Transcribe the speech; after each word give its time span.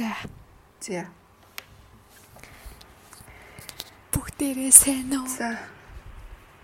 За. 0.00 0.16
За. 0.80 1.04
Бүгдээрээ 4.16 4.72
сайн 4.72 5.12
уу? 5.12 5.28
За. 5.28 5.60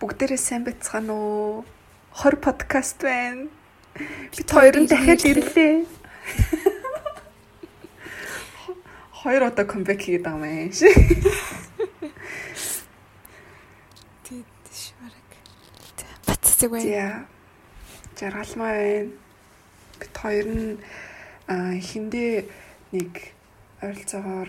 Бүгдээрээ 0.01 0.41
сайн 0.41 0.65
байцгаана 0.65 1.13
уу? 1.13 1.69
20 2.17 2.41
подкаст 2.41 2.97
байна. 3.05 3.53
Бид 4.33 4.49
хоёр 4.49 4.81
нь 4.81 4.89
дахиад 4.89 5.21
ирлээ. 5.21 5.85
Хоёр 9.21 9.53
удаа 9.53 9.69
камбэк 9.69 10.01
хийгээд 10.01 10.25
байгаа 10.25 10.57
юм 10.57 10.73
шиг. 10.73 10.97
Тэд 14.25 14.49
швараг. 14.73 15.29
Баццэг 16.25 16.73
бай. 16.73 16.81
За. 16.89 17.29
Жаргалмаа 18.17 18.73
байна. 18.81 19.13
Бид 20.01 20.15
хоёр 20.25 20.47
нь 20.49 20.81
хиндээ 21.85 22.65
нэг 22.97 23.13
ойролцоогоор 23.85 24.49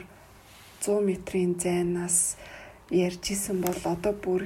100 0.80 1.04
метрийн 1.04 1.60
зайнаас 1.60 2.40
ярьж 2.90 3.36
исэн 3.36 3.60
бол 3.62 3.82
одоо 3.84 4.14
бүр 4.16 4.44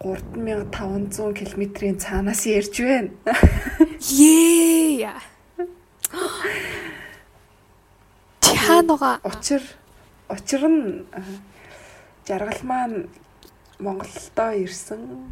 3500 0.00 1.34
км-ийн 1.36 1.98
цаанаас 2.00 2.46
ярьж 2.46 2.74
байна. 2.80 3.10
Ее. 4.00 5.12
Чанага. 8.40 9.20
Учир 9.24 9.62
учир 10.28 10.62
нь 10.68 11.04
жаргал 12.26 12.62
маань 12.62 13.08
Монголдоо 13.78 14.52
ирсэн. 14.64 15.28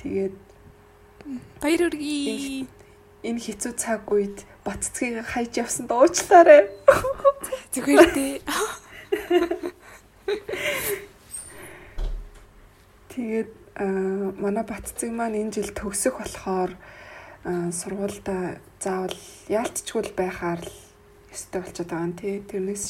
Тэгээд 0.00 0.36
баяр 1.60 1.80
хүргэе. 1.88 2.66
Энэ 3.26 3.40
хэцүү 3.40 3.72
цаг 3.76 4.08
үед 4.12 4.44
баццгийг 4.66 5.22
хайж 5.22 5.62
явсан 5.62 5.86
дуучлаарай. 5.86 6.66
Зүгээр 7.72 8.10
дээ. 8.10 8.34
Тэгээд 13.14 13.50
манай 14.42 14.64
баццэг 14.66 15.14
маань 15.14 15.38
энэ 15.38 15.54
жил 15.62 15.70
төгсөх 15.70 16.18
болохоор 16.18 16.74
сургуультай 17.46 18.58
заавал 18.82 19.16
яалтчгүй 19.46 20.10
байхаар 20.18 20.60
л 20.60 20.74
өстэй 21.30 21.60
болчиход 21.62 21.90
байгаа 21.94 22.06
юм 22.10 22.14
тий. 22.18 22.42
Тэрнээс 22.42 22.84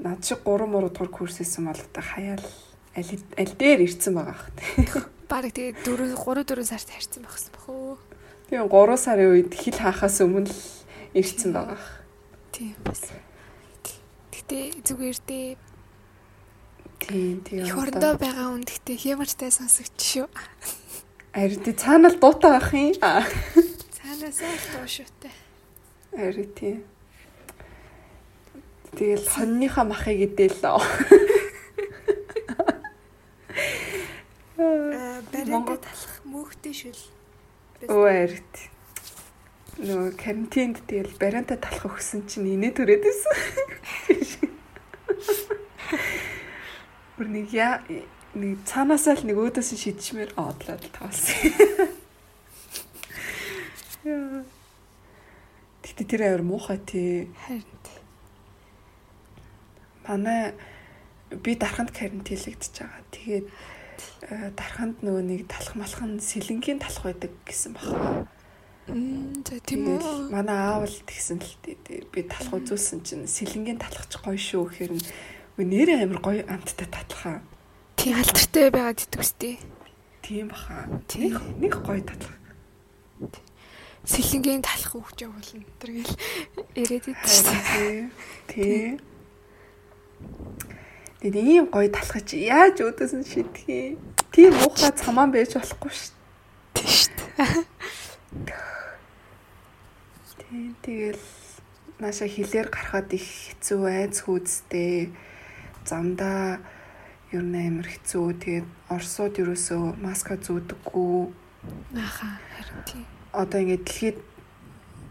над 0.00 0.24
шиг 0.24 0.40
3 0.46 0.64
3 0.64 0.88
дугаар 0.88 1.10
курс 1.12 1.38
хийсэн 1.38 1.68
бол 1.68 1.82
та 1.92 2.00
хаяал 2.00 2.44
аль 2.96 3.12
аль 3.36 3.54
дээр 3.58 3.84
ирсэн 3.84 4.14
байгаа 4.16 4.48
тий. 4.56 4.88
Бараг 5.28 5.52
тэгээ 5.52 5.84
4 5.84 6.16
3 6.16 6.46
4 6.46 6.64
сард 6.64 6.88
харьцсан 6.88 7.22
багсан 7.26 7.52
бах 7.52 7.68
уу. 7.68 7.98
Тийм 8.48 8.64
3 8.64 8.96
сарын 8.96 9.28
үед 9.36 9.52
хил 9.52 9.76
хаахаас 9.76 10.24
өмнө 10.24 10.48
л 10.48 10.56
ирсэн 11.12 11.52
байгаа. 11.52 11.76
Тийм 12.48 12.72
бас. 12.80 13.12
Гэтэ 14.32 14.80
зүгээр 14.88 15.18
дээ. 15.28 15.60
Тийм 17.04 17.44
тийм. 17.44 17.68
Их 17.68 17.76
орондоо 17.76 18.16
байгаа 18.16 18.48
хүн 18.48 18.64
гэтэ 18.64 18.96
хямартай 18.96 19.52
сонсогч 19.52 20.00
шүү. 20.00 20.26
Ари 21.36 21.60
тий 21.60 21.76
цаанаа 21.76 22.08
л 22.08 22.16
дуутай 22.16 22.56
байх 22.56 22.72
юм. 22.72 22.96
Цаанаас 24.00 24.40
л 24.40 24.64
дуу 24.72 24.88
шүүтэй. 24.88 25.34
Ари 26.16 26.48
тий. 26.56 26.80
Тэгэл 28.96 29.28
хоньныхаа 29.28 29.84
махыг 29.84 30.24
идээл 30.24 30.56
лөө. 30.64 30.80
Аа 34.56 35.20
баринд 35.28 35.68
талах 35.84 36.16
мөхтэй 36.24 36.72
шүл. 36.72 37.17
Өө 37.86 38.10
арит. 38.10 38.54
Нөгөө 39.78 40.18
карантинд 40.18 40.82
тэгэл 40.90 41.14
барианта 41.14 41.54
талах 41.54 41.94
өгсөн 41.94 42.26
чинь 42.26 42.50
инээ 42.58 42.74
төрөөд 42.74 43.02
байсан. 43.06 43.38
Бүр 47.14 47.28
нэг 47.30 47.54
яа 47.54 47.78
нэг 48.34 48.66
цаанаасаа 48.66 49.22
л 49.22 49.30
нэг 49.30 49.38
өөдөөс 49.38 49.70
нь 49.78 49.78
шидчихмээр 49.78 50.34
одлоод 50.34 50.90
тавсан. 50.90 51.54
Тэгтээ 55.86 56.06
тэр 56.10 56.22
авир 56.26 56.42
муухай 56.42 56.82
тий. 56.82 57.30
Харин. 57.46 57.62
Манай 60.02 60.58
би 61.30 61.54
дарханд 61.54 61.94
карантинлэгдэж 61.94 62.74
байгаа. 62.82 63.06
Тэгээд 63.14 63.46
дарханд 64.28 65.02
нөгөө 65.02 65.24
нэг 65.24 65.40
талах 65.48 65.74
малхан 65.76 66.20
сэлэнгийн 66.20 66.78
талах 66.82 67.04
байдаг 67.06 67.32
гэсэн. 67.46 67.76
Мм 68.88 69.44
за 69.44 69.60
тийм 69.60 69.98
үү. 69.98 70.32
Манай 70.32 70.58
аав 70.58 70.88
л 70.88 70.98
тэгсэн 71.04 71.38
л 71.38 71.52
би 72.12 72.20
талах 72.24 72.56
үзүүлсэн 72.56 73.04
чинь 73.04 73.28
сэлэнгийн 73.28 73.76
талахч 73.76 74.16
гоё 74.20 74.40
шүү 74.40 74.64
гэхээр 74.64 74.92
нь 74.96 75.04
нэрээ 75.60 76.06
амир 76.06 76.20
гоё 76.24 76.42
амттай 76.48 76.88
татлахаа. 76.88 77.42
Тийм 77.98 78.16
алдартай 78.16 78.70
байгаад 78.70 79.02
идэвчтэй. 79.04 79.58
Тийм 80.22 80.48
баха. 80.48 80.86
Нэг 81.18 81.36
нэг 81.58 81.74
гоё 81.82 82.00
татлах. 82.00 82.38
Сэлэнгийн 84.08 84.62
талах 84.64 84.94
өгч 84.96 85.26
явуулна. 85.26 85.68
Тэргээл 85.82 86.14
ирээд 86.80 87.06
идэв. 87.12 88.08
Тийм. 88.48 89.02
Тэгээд 91.18 91.34
ийм 91.50 91.66
гоё 91.66 91.90
талхаж 91.90 92.30
яаж 92.30 92.78
өөдөөс 92.78 93.12
нь 93.18 93.26
шидэх 93.26 93.66
юм. 93.66 93.98
Тийм 94.30 94.54
уухаа 94.54 94.94
цамаан 94.94 95.34
байж 95.34 95.58
болохгүй 95.58 95.90
шүү 95.90 96.14
дээ. 96.78 96.86
Шүү 100.22 100.38
дээ. 100.46 100.78
Тэгэл 100.78 101.26
нааша 101.98 102.30
хилээр 102.30 102.70
гарахад 102.70 103.10
их 103.18 103.26
хэцүү 103.26 103.82
айц 103.90 104.22
хүүдстэй. 104.22 105.10
Замдаа 105.82 106.62
ер 107.34 107.42
нь 107.42 107.66
амар 107.66 107.90
хэцүү. 107.90 108.38
Тэгээд 108.38 108.68
орсууд 108.86 109.42
ерөөсөө 109.42 109.98
маска 109.98 110.38
зүүдэггүй. 110.38 111.34
Аха 111.98 112.38
харин 112.54 112.80
тийм. 112.86 113.02
Одоо 113.34 113.58
ингээд 113.58 113.82
дэлхийд 113.90 114.18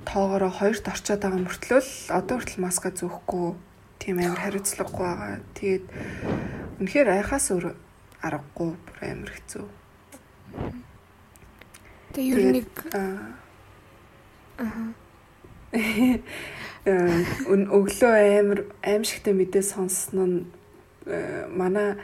тоогоороо 0.08 0.56
хоёрт 0.56 0.88
орчоод 0.88 1.20
байгаа 1.20 1.44
мөртлөө 1.44 1.84
л 1.84 1.92
одоо 2.16 2.40
хүртэл 2.40 2.64
маска 2.64 2.96
зөөхгүй 2.96 3.67
тийм 4.00 4.20
амар 4.22 4.40
хариуцлагагүй 4.40 5.06
байгаа. 5.06 5.40
Тэгээд 5.58 5.86
үнэхээр 6.80 7.10
айхаас 7.18 7.52
өөр 7.54 7.76
аргагүй 8.22 8.72
бүр 8.74 8.98
амар 9.02 9.32
хэцүү. 9.34 9.66
Тэгээ 12.14 12.34
ер 12.34 12.42
нь 12.54 12.66
аа. 12.94 13.38
Өн 17.52 17.62
өглөө 17.68 18.16
амар 18.40 18.60
аимшигтай 18.82 19.36
мэдээ 19.36 19.64
сонссон 19.66 20.24
нь 20.24 20.38
э, 21.06 21.46
манай 21.52 22.00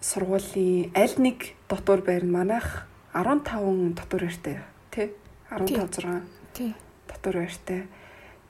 сургуулийн 0.00 0.94
аль 0.94 1.18
нэг 1.18 1.58
дотор 1.68 2.00
байр 2.06 2.24
нь 2.24 2.30
манайх 2.30 2.86
15 3.12 3.98
дотор 3.98 4.22
байртай 4.24 4.62
тий. 4.90 5.10
15 5.50 6.06
6 6.06 6.22
тий. 6.54 6.74
дотор 7.10 7.36
байртай 7.42 7.86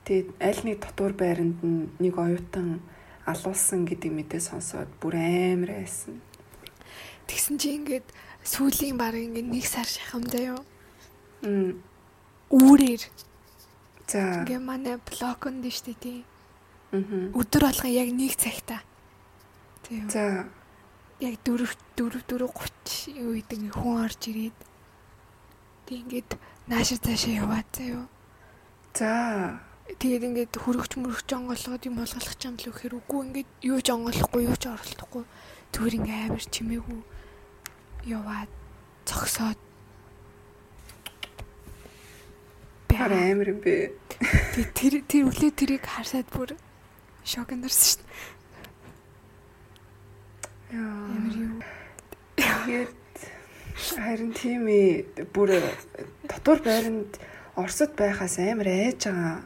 Тэгээд 0.02 0.34
аль 0.42 0.62
нэг 0.66 0.82
дотор 0.82 1.14
байранд 1.14 1.62
нэг 2.02 2.14
оюутан 2.18 2.82
алуулсан 3.22 3.86
гэдэг 3.86 4.10
мэдээ 4.10 4.42
сонсоод 4.42 4.90
бүр 4.98 5.14
амар 5.14 5.78
айсан. 5.78 6.18
Тэгсэн 7.30 7.54
чи 7.62 7.78
ингээд 7.78 8.06
сүүлийн 8.42 8.98
баг 8.98 9.14
ингээд 9.14 9.46
нэг 9.46 9.62
сар 9.62 9.86
шахамдаа 9.86 10.58
юу? 10.58 10.62
Мм. 11.46 11.78
Үүрээр. 12.50 13.02
За. 14.10 14.42
Ингээ 14.42 14.58
манай 14.58 14.98
блоконд 14.98 15.62
штэ 15.70 15.94
тий. 15.94 16.26
Аа. 16.90 17.30
Өдөр 17.38 17.70
болгон 17.70 17.94
яг 17.94 18.10
нэг 18.10 18.34
цагта. 18.34 18.82
Тийм. 19.86 20.10
За. 20.10 20.50
Яг 21.22 21.38
4 21.46 21.62
4 21.94 22.26
4 22.26 22.50
30 22.50 23.22
үед 23.22 23.46
ингээ 23.54 23.70
хүн 23.70 24.02
орж 24.02 24.18
ирээд 24.26 24.58
тий 25.86 26.02
ингээд 26.02 26.34
наашир 26.66 26.98
цаашаа 26.98 27.38
яваад 27.46 27.70
заяа. 27.70 28.10
За 28.98 29.71
тэгээд 30.00 30.26
ингээд 30.28 30.54
хөрөгч 30.56 30.92
мөрөгч 30.96 31.28
онгоолгоод 31.32 31.86
юм 31.88 31.96
болгох 32.00 32.36
юм 32.40 32.56
л 32.56 32.70
үхээр 32.70 32.94
үгүй 33.00 33.20
ингээд 33.26 33.50
юу 33.66 33.78
ч 33.82 33.88
онгоолохгүй 33.92 34.42
юу 34.48 34.56
ч 34.56 34.64
оролдохгүй 34.70 35.24
зүгээр 35.72 35.96
ингээд 35.98 36.24
амар 36.30 36.44
чимээгүй 36.48 37.00
яваад 38.06 38.50
цогсоод 39.08 39.58
Бэр 42.92 43.12
амар 43.12 43.48
юм 43.56 43.60
бэ. 43.64 43.96
Тэр 44.76 45.00
тэр 45.08 45.24
өглөө 45.32 45.52
тэрийг 45.56 45.84
харсаад 45.88 46.28
бүр 46.28 46.52
шок 47.24 47.48
нэрсэн 47.56 48.04
дээ. 48.04 48.12
Яа. 50.76 50.92
Амар 51.08 51.36
юу. 51.40 51.56
Тэгээд 52.36 52.92
харин 53.96 54.32
тийм 54.36 54.68
ээ 54.68 55.24
бүр 55.32 55.56
дотор 56.28 56.60
байранд 56.60 57.16
Оросд 57.56 57.96
байхаас 57.96 58.36
амар 58.38 58.68
айж 58.68 59.08
байгаа. 59.08 59.40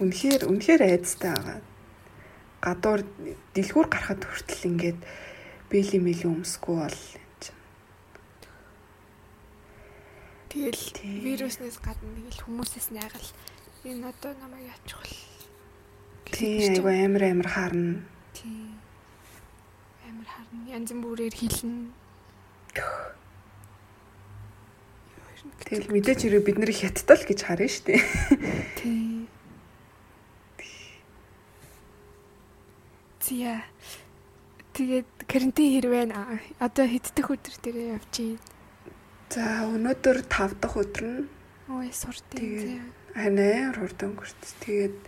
Үнэхээр 0.00 0.48
үнэхээр 0.48 0.82
айцтай 0.84 1.32
байгаа. 1.32 1.60
Гадуур 2.62 3.00
дэлгүүр 3.56 3.88
гарахад 3.88 4.22
хүртэл 4.24 4.68
ингээд 4.68 5.00
бэли 5.72 5.98
мели 5.98 6.24
өмсөхгүй 6.28 6.76
бол 6.76 7.00
Тэгэл 10.52 10.84
вируснаас 11.24 11.80
гадна 11.80 12.12
тэгэл 12.12 12.44
хүмүүсээс 12.44 12.92
найгал 12.92 13.28
энэ 13.88 14.04
одоо 14.12 14.36
намайг 14.36 14.68
яачих 14.68 15.00
вэ? 15.00 15.16
Тийм 16.28 16.76
айгу 16.76 16.92
амар 16.92 17.22
амар 17.32 17.48
харна. 17.48 18.04
Тийм. 18.36 18.76
Амар 20.04 20.28
харна. 20.28 20.60
Янз 20.68 20.92
бүрээр 20.92 21.32
хилнэ. 21.32 21.88
Тэгэл 25.66 25.90
мэдээж 25.90 26.20
хэрэг 26.22 26.42
бид 26.46 26.58
нэр 26.58 26.70
хятадл 26.70 27.22
гэж 27.26 27.40
харна 27.42 27.66
шүү 27.66 27.84
дээ. 27.90 28.00
Тийм. 28.78 29.26
Зя. 33.22 33.62
Тэгээд 34.72 35.10
карантин 35.30 35.68
хэр 35.78 35.86
байна? 35.90 36.38
Одоо 36.58 36.86
хэд 36.86 37.14
дэх 37.14 37.28
өдөр 37.30 37.54
дээр 37.62 37.78
явж 37.98 38.14
байна? 38.18 38.42
За 39.32 39.64
өнөөдөр 39.64 40.28
5 40.28 40.60
дахь 40.60 40.76
өдөр 40.76 41.04
нь 41.08 41.20
Ой 41.72 41.88
суртын. 41.88 42.36
Тэгээд 42.36 42.84
ханаа 43.16 43.72
хурдан 43.72 44.12
өнгөрт. 44.12 44.42
Тэгээд 44.60 44.98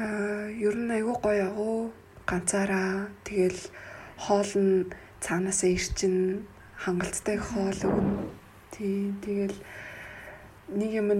аа 0.00 0.48
ер 0.54 0.76
нь 0.78 0.94
айгүй 0.94 1.16
гоё 1.20 1.44
агуу 1.50 1.78
ганцаараа 2.24 3.12
тэгэл 3.28 3.60
хоол 4.16 4.52
нь 4.56 4.88
цаанаасаа 5.20 5.70
ирчин 5.70 6.46
хангалттай 6.80 7.36
хоол 7.36 7.80
өгнө. 7.88 8.39
Тий 8.70 9.12
тэгэл 9.24 9.56
нэг 10.70 10.90
юм 10.94 11.10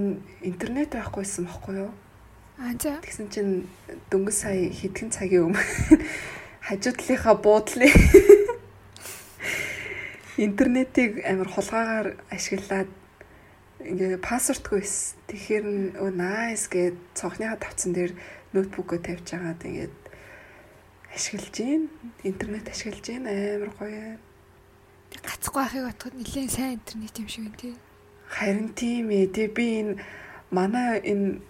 интернет 0.43 0.95
байхгүйсэн 0.95 1.51
бохгүй 1.51 1.83
юу? 1.83 1.91
Аа 2.61 2.77
за. 2.79 3.01
Тэгсэн 3.03 3.29
чинь 3.33 3.53
дөнгөж 4.13 4.37
сая 4.37 4.71
хэдхэн 4.71 5.11
цагийн 5.11 5.51
өмнө 5.51 5.59
хажуудлынхаа 6.67 7.35
буудлын 7.41 7.89
интернетийг 10.47 11.25
амар 11.27 11.49
хулгаагаар 11.51 12.09
ашиглаад 12.31 12.91
ингээ 13.81 14.21
пассвортгүй 14.21 14.85
байсан. 14.85 15.19
Тэгэхээр 15.27 15.67
өө 15.99 16.11
nice 16.15 16.69
гэд 16.69 16.97
цонхныхаа 17.19 17.59
тавцсан 17.59 17.97
дээр 17.97 18.13
ноутбукөө 18.53 19.01
тавьж 19.03 19.35
агаад 19.35 19.65
ингээд 19.67 19.97
ашиглаж 21.17 21.51
гин 21.57 21.83
интернет 22.23 22.69
ашиглаж 22.69 23.05
гин 23.09 23.25
амар 23.27 23.73
гоё. 23.75 24.21
Гацхгүй 25.25 25.63
ахыг 25.63 25.85
отоход 25.91 26.15
нэлээд 26.17 26.51
сайн 26.51 26.81
интернет 26.81 27.15
юм 27.19 27.29
шиг 27.29 27.45
байна 27.45 27.59
тий. 27.61 27.75
Харин 28.29 28.69
тийм 28.73 29.11
ээ. 29.11 29.33
Тэгээ 29.35 29.57
би 29.57 29.67
энэ 29.81 29.95
манай 30.51 31.01
энэ 31.05 31.41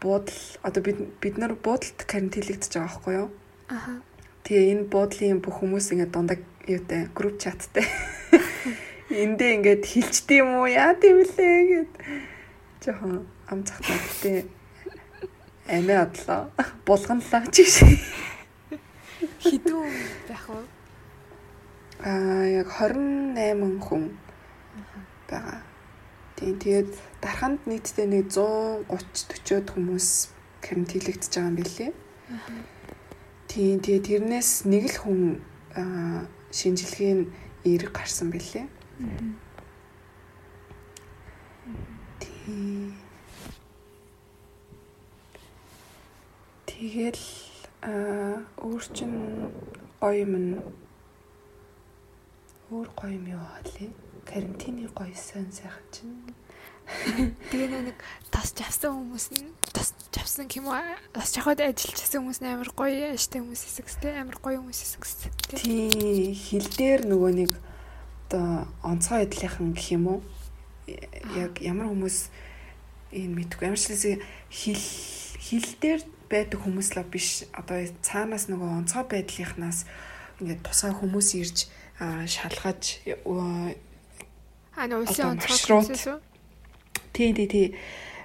буудал 0.00 0.40
одоо 0.62 0.82
бид 0.82 0.98
бид 1.20 1.36
нар 1.38 1.54
буудалд 1.54 1.98
карантинлэгдэж 2.06 2.72
байгаа 2.72 2.88
байхгүй 2.88 3.14
юу? 3.20 3.28
Аха. 3.68 3.92
Тэгээ 4.42 4.70
энэ 4.72 4.84
буудлын 4.90 5.38
бүх 5.44 5.56
хүмүүс 5.60 5.92
ингээд 5.92 6.14
дундаг 6.14 6.40
юутай 6.66 7.08
групп 7.14 7.38
чаттай. 7.38 7.86
Эндээ 9.22 9.54
ингээд 9.60 9.82
хилчдэг 9.86 10.42
юм 10.42 10.62
уу? 10.62 10.66
Яа 10.66 10.94
тийм 10.98 11.22
лээ 11.22 11.58
гэд. 11.70 11.92
Жохон 12.82 13.26
ам 13.46 13.60
захтаа 13.66 13.98
гэтээ 13.98 14.38
амиа 15.68 16.08
одлоо. 16.08 16.50
Булганлаа 16.86 17.44
ч 17.54 17.62
гэж. 17.62 17.76
Хідүү 19.44 19.82
байх 20.28 20.46
уу? 20.50 20.64
Аа 22.02 22.42
яг 22.50 22.66
28 22.82 23.78
хүн 23.78 24.18
байгаа. 25.30 25.62
Тийм 26.34 26.58
тэгээд 26.58 26.90
дарханд 27.22 27.62
нийтдээ 27.70 28.06
нэг 28.10 28.26
130 28.26 28.90
40-од 28.90 29.66
хүмүүс 29.70 30.08
карантинлэгдэж 30.66 31.30
байгаа 31.30 31.46
юм 31.46 31.56
билээ. 31.62 31.92
Тийм 33.46 33.78
тэгээд 33.86 34.06
тэрнээс 34.10 34.66
нэг 34.66 34.84
л 34.90 34.98
хүн 34.98 35.20
аа 35.78 36.26
шинжилгээ 36.50 37.14
нь 37.22 37.30
эерэг 37.62 37.94
гарсан 37.94 38.34
билээ. 38.34 38.66
Тийм. 42.18 42.98
Тэгэл 46.66 47.22
аа 47.86 48.42
өөр 48.58 48.84
чин 48.90 49.12
гоё 50.02 50.26
юм 50.26 50.58
өөр 52.72 52.88
гоё 52.96 53.12
юм 53.12 53.26
юу 53.36 53.42
хаалээ. 53.44 53.90
Карантины 54.24 54.88
гоё 54.96 55.14
сон 55.14 55.46
сайхан 55.52 55.86
чинь. 55.92 56.32
Тэгээ 57.52 57.92
нэг 57.92 57.98
тас 58.32 58.52
чавсан 58.56 58.96
хүмүүс 58.96 59.26
нь 59.36 59.52
тас 59.72 59.94
чавсан 60.10 60.48
юм 60.56 60.72
уу? 60.72 60.80
Тас 61.12 61.32
чахад 61.36 61.60
ажиллажсэн 61.60 62.24
хүмүүс 62.24 62.40
нь 62.42 62.50
амар 62.50 62.70
гоё 62.72 63.12
яаштай 63.12 63.40
хүмүүс 63.44 63.62
эсэхстэй 63.68 64.18
амар 64.18 64.38
гоё 64.40 64.60
хүмүүс 64.60 64.80
эсэхстэй. 64.82 65.30
Тий, 65.56 66.34
хил 66.34 66.66
дээр 66.66 67.06
нөгөө 67.06 67.32
нэг 67.38 67.52
одоо 68.28 68.66
онцгой 68.82 69.28
эдлийнхэн 69.28 69.72
гэх 69.76 69.88
юм 69.94 70.04
уу? 70.08 70.20
Яг 71.38 71.60
ямар 71.60 71.92
хүмүүс 71.92 72.32
энэ 73.12 73.36
мэдгүй 73.36 73.68
ямар 73.68 73.80
ч 73.80 73.92
хил 74.48 74.82
хил 75.38 75.68
дээр 75.80 76.00
байдаг 76.32 76.64
хүмүүс 76.64 76.96
л 76.96 77.04
биш 77.12 77.44
одоо 77.52 77.84
цаанаас 78.00 78.48
нөгөө 78.48 78.68
онцгой 78.80 79.04
байдлынхнаас 79.04 79.84
ингээд 80.40 80.64
тусгай 80.64 80.92
хүмүүс 80.96 81.28
ирж 81.36 81.58
шалгаж 82.00 83.02
нөө 84.88 85.04
улсын 85.04 85.36
онцгой? 85.36 86.20
Тий, 87.12 87.32
тий, 87.36 87.48
тий. 87.48 87.68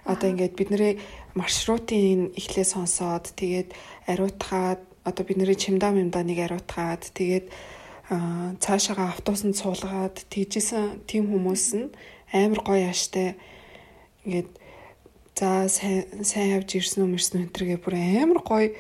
Одоо 0.08 0.32
ингээд 0.32 0.56
бидний 0.56 1.00
маршрутын 1.36 2.32
эхлээ 2.40 2.64
сонсоод 2.64 3.36
тэгээд 3.36 3.76
ариутгаад 4.08 4.80
одоо 5.04 5.24
бидний 5.28 5.56
чимдаа 5.56 5.92
мэмданыг 5.92 6.40
ариутгаад 6.40 7.12
тэгээд 7.12 7.52
цаашаага 8.64 9.12
автобусанд 9.12 9.60
суулгаад 9.60 10.24
тэгжсэн 10.32 11.04
тийм 11.04 11.28
хүмүүс 11.28 11.66
нь 11.76 11.92
амар 12.32 12.64
гоё 12.64 12.88
яаштай 12.88 13.36
ингээд 14.24 14.50
за 15.36 15.68
сайн 15.68 16.24
сайн 16.24 16.56
явж 16.58 16.80
ирсэн 16.80 17.04
үү 17.04 17.12
мэрсэн 17.12 17.44
энэ 17.46 17.54
төргээ 17.54 17.80
бүр 17.84 17.96
амар 18.00 18.40
гоё 18.48 18.72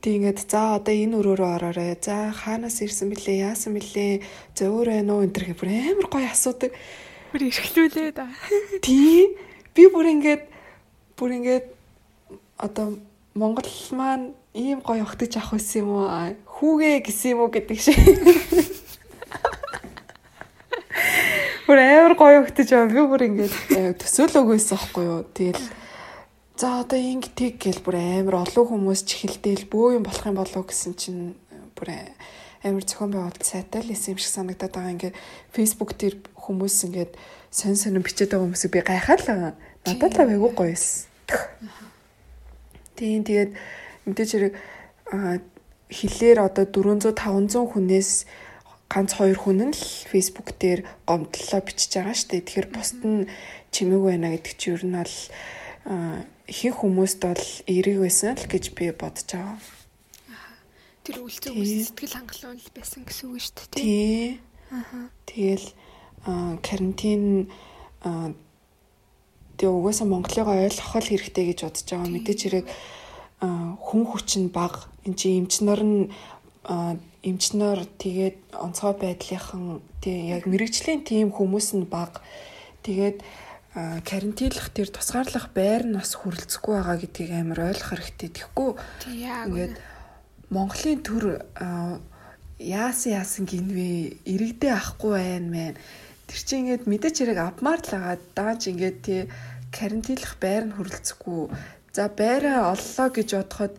Тэг 0.00 0.16
ингээд 0.16 0.48
за 0.48 0.80
одоо 0.80 0.96
энэ 0.96 1.16
өрөөрөө 1.20 1.50
ороорой. 1.60 1.92
За 2.00 2.32
хаанаас 2.32 2.80
ирсэн 2.80 3.12
бэлээ? 3.12 3.52
Яасан 3.52 3.76
бэлээ? 3.76 4.24
За 4.56 4.72
өөр 4.72 4.96
байна 4.96 5.12
уу? 5.12 5.24
Энтэр 5.28 5.52
бүр 5.52 5.68
амар 5.68 6.08
гоё 6.08 6.28
асуудаг. 6.32 6.72
Бүр 7.36 7.52
эрхлүүлээ 7.52 8.10
да. 8.16 8.24
Тий. 8.84 9.36
Би 9.76 9.92
бүр 9.92 10.08
ингээд 10.16 10.48
бүр 11.20 11.36
ингээд 11.36 11.68
одоо 12.56 12.96
Монгол 13.36 13.68
маань 13.92 14.32
ийм 14.56 14.80
гоё 14.80 15.04
огтж 15.04 15.36
авах 15.36 15.60
байсан 15.60 15.84
юм 15.84 15.90
уу? 16.00 16.08
Хүүгээ 16.48 17.04
гэсэн 17.04 17.36
юм 17.36 17.44
уу 17.44 17.52
гэдэг 17.52 17.76
шиг. 17.76 18.00
Бүр 21.70 21.78
амар 21.78 22.18
гоё 22.18 22.42
өгтөж 22.42 22.66
байгаа. 22.66 22.90
Би 22.90 23.04
бүр 23.06 23.22
ингээд 23.30 23.54
төсөөлөөг 24.02 24.48
байсан 24.50 24.74
байхгүй 24.74 25.04
юу. 25.06 25.22
Тэгэл 25.30 25.62
за 26.60 26.84
одоо 26.84 27.00
ингэ 27.00 27.32
тийг 27.32 27.56
гэл 27.56 27.80
бүр 27.80 27.96
амар 27.96 28.44
олон 28.44 28.68
хүмүүс 28.68 29.08
чихэлдээл 29.08 29.72
бөө 29.72 29.96
юм 29.96 30.04
болох 30.04 30.28
юм 30.28 30.36
болов 30.36 30.68
гэсэн 30.68 30.92
чинь 30.92 31.32
бүр 31.72 31.88
амар 32.60 32.84
зохион 32.84 33.16
байгуулалт 33.16 33.40
сайтай 33.48 33.80
л 33.80 33.88
юм 33.88 34.20
шиг 34.20 34.28
санагдаад 34.28 34.68
байгаа. 34.68 34.92
Ингээд 34.92 35.16
фейсбુક 35.56 35.96
дээр 35.96 36.20
хүмүүс 36.36 36.76
ингээд 36.84 37.16
сонь 37.48 37.80
сонь 37.80 37.96
бичээд 38.04 38.36
байгаа 38.36 38.44
хүмүүсийг 38.44 38.72
би 38.76 38.84
гайхаад 38.84 39.20
л 39.24 39.56
надад 39.88 40.12
л 40.12 40.20
айгүй 40.20 40.52
гоё 40.52 40.76
эс. 40.76 41.08
Тийм 43.00 43.24
тэгээд 43.24 43.56
мэдээж 44.04 44.30
хэрэг 44.36 44.54
хилээр 45.88 46.38
одоо 46.44 46.68
400 46.68 47.16
500 47.16 47.72
хүнээс 47.72 48.28
ганц 48.92 49.16
хоёр 49.16 49.38
хүн 49.40 49.72
нь 49.72 49.72
л 49.72 49.84
Facebook 50.12 50.52
дээр 50.60 50.84
гомдлоо 51.08 51.64
бичиж 51.64 51.96
байгаа 51.96 52.12
шүү 52.12 52.28
дээ. 52.36 52.44
Тэгэхээр 52.44 52.68
бусд 52.68 53.00
нь 53.00 53.24
чимээг 53.72 54.04
байна 54.04 54.28
гэдэг 54.36 54.54
чи 54.60 54.76
ер 54.76 54.84
нь 54.84 55.00
бол 55.00 55.16
ихэнх 56.50 56.82
хүмүүст 56.82 57.22
бол 57.22 57.44
эерэг 57.70 57.96
байсан 58.02 58.34
л 58.34 58.50
гэж 58.50 58.64
би 58.74 58.90
бодож 58.90 59.30
байгаа. 59.30 59.58
Тэр 61.06 61.22
үлцэн 61.22 61.54
үс 61.54 61.94
сэтгэл 61.94 62.18
хангалуун 62.18 62.58
байсан 62.74 63.06
гэсэн 63.06 63.26
үг 63.30 63.38
шүү 63.38 63.70
дээ. 63.70 63.78
Тий. 63.78 64.42
Аа. 64.74 65.08
Тэгэл 65.30 65.66
карантин 66.60 67.48
тэгээ 68.02 69.70
угаасаа 69.70 70.10
Монголыгоо 70.10 70.58
ойлгох 70.58 70.98
л 70.98 71.10
хэрэгтэй 71.14 71.44
гэж 71.54 71.58
бодож 71.64 71.86
байгаа. 71.86 72.10
Мэдээч 72.10 72.40
хэрэг 72.44 72.66
хүн 73.40 74.02
хүч 74.10 74.30
нь 74.42 74.50
бага. 74.50 74.90
Энд 75.06 75.16
чинь 75.16 75.46
эмчнэр 75.46 75.80
нь 75.80 76.12
эмчнэр 77.24 77.88
тэгээд 77.96 78.58
онцгой 78.58 78.94
байдлынхан 79.00 79.80
тий 80.02 80.34
яг 80.34 80.44
мэрэгжлийн 80.50 81.06
тим 81.06 81.32
хүмүүс 81.32 81.78
нь 81.78 81.88
бага. 81.88 82.20
Тэгээд 82.84 83.24
карантинлах 83.74 84.74
тэр 84.74 84.90
тусгаарлах 84.90 85.54
байр 85.54 85.86
нь 85.86 85.94
бас 85.94 86.18
хүрэлцэхгүй 86.18 86.74
байгаа 86.74 86.98
гэдгийг 86.98 87.30
амар 87.38 87.60
ойлгох 87.70 87.94
хэрэгтэй. 87.94 88.30
Тэгэхгүй 88.34 88.70
ингээд 89.46 89.74
Монголын 90.50 91.00
төр 91.06 91.24
яасан 92.58 93.10
яасан 93.14 93.46
гинвэ 93.46 94.18
иргэдээ 94.26 94.74
ахгүй 94.74 95.12
байна 95.14 95.48
мэн. 95.54 95.74
Тэр 96.26 96.40
чинь 96.42 96.60
ингээд 96.66 96.90
мэдээч 96.90 97.16
хэрэг 97.22 97.38
авмаар 97.38 97.78
л 97.78 97.90
байгаа. 97.94 98.18
Дааж 98.34 98.60
ингээд 98.66 98.98
тий 99.06 99.20
карантинлах 99.70 100.34
байр 100.42 100.66
нь 100.66 100.74
хүрэлцэхгүй. 100.74 101.54
За 101.94 102.10
байраа 102.10 102.74
оллоо 102.74 103.08
гэж 103.14 103.28
бодоход 103.38 103.74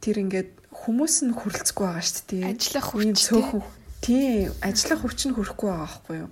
тэр 0.00 0.24
ингээд 0.24 0.50
хүмүүс 0.72 1.28
нь 1.28 1.36
хүрэлцэхгүй 1.36 1.84
байгаа 1.84 2.04
шүү 2.08 2.24
дээ. 2.32 2.44
Ажиллах 2.48 2.86
хүч 2.96 3.12
цөөхөн. 3.28 3.64
Тийм, 4.00 4.56
ажиллах 4.64 5.00
хүч 5.04 5.20
нь 5.28 5.36
хүрэхгүй 5.36 5.68
байгаа 5.68 5.84
байхгүй 5.84 6.16
юу? 6.24 6.30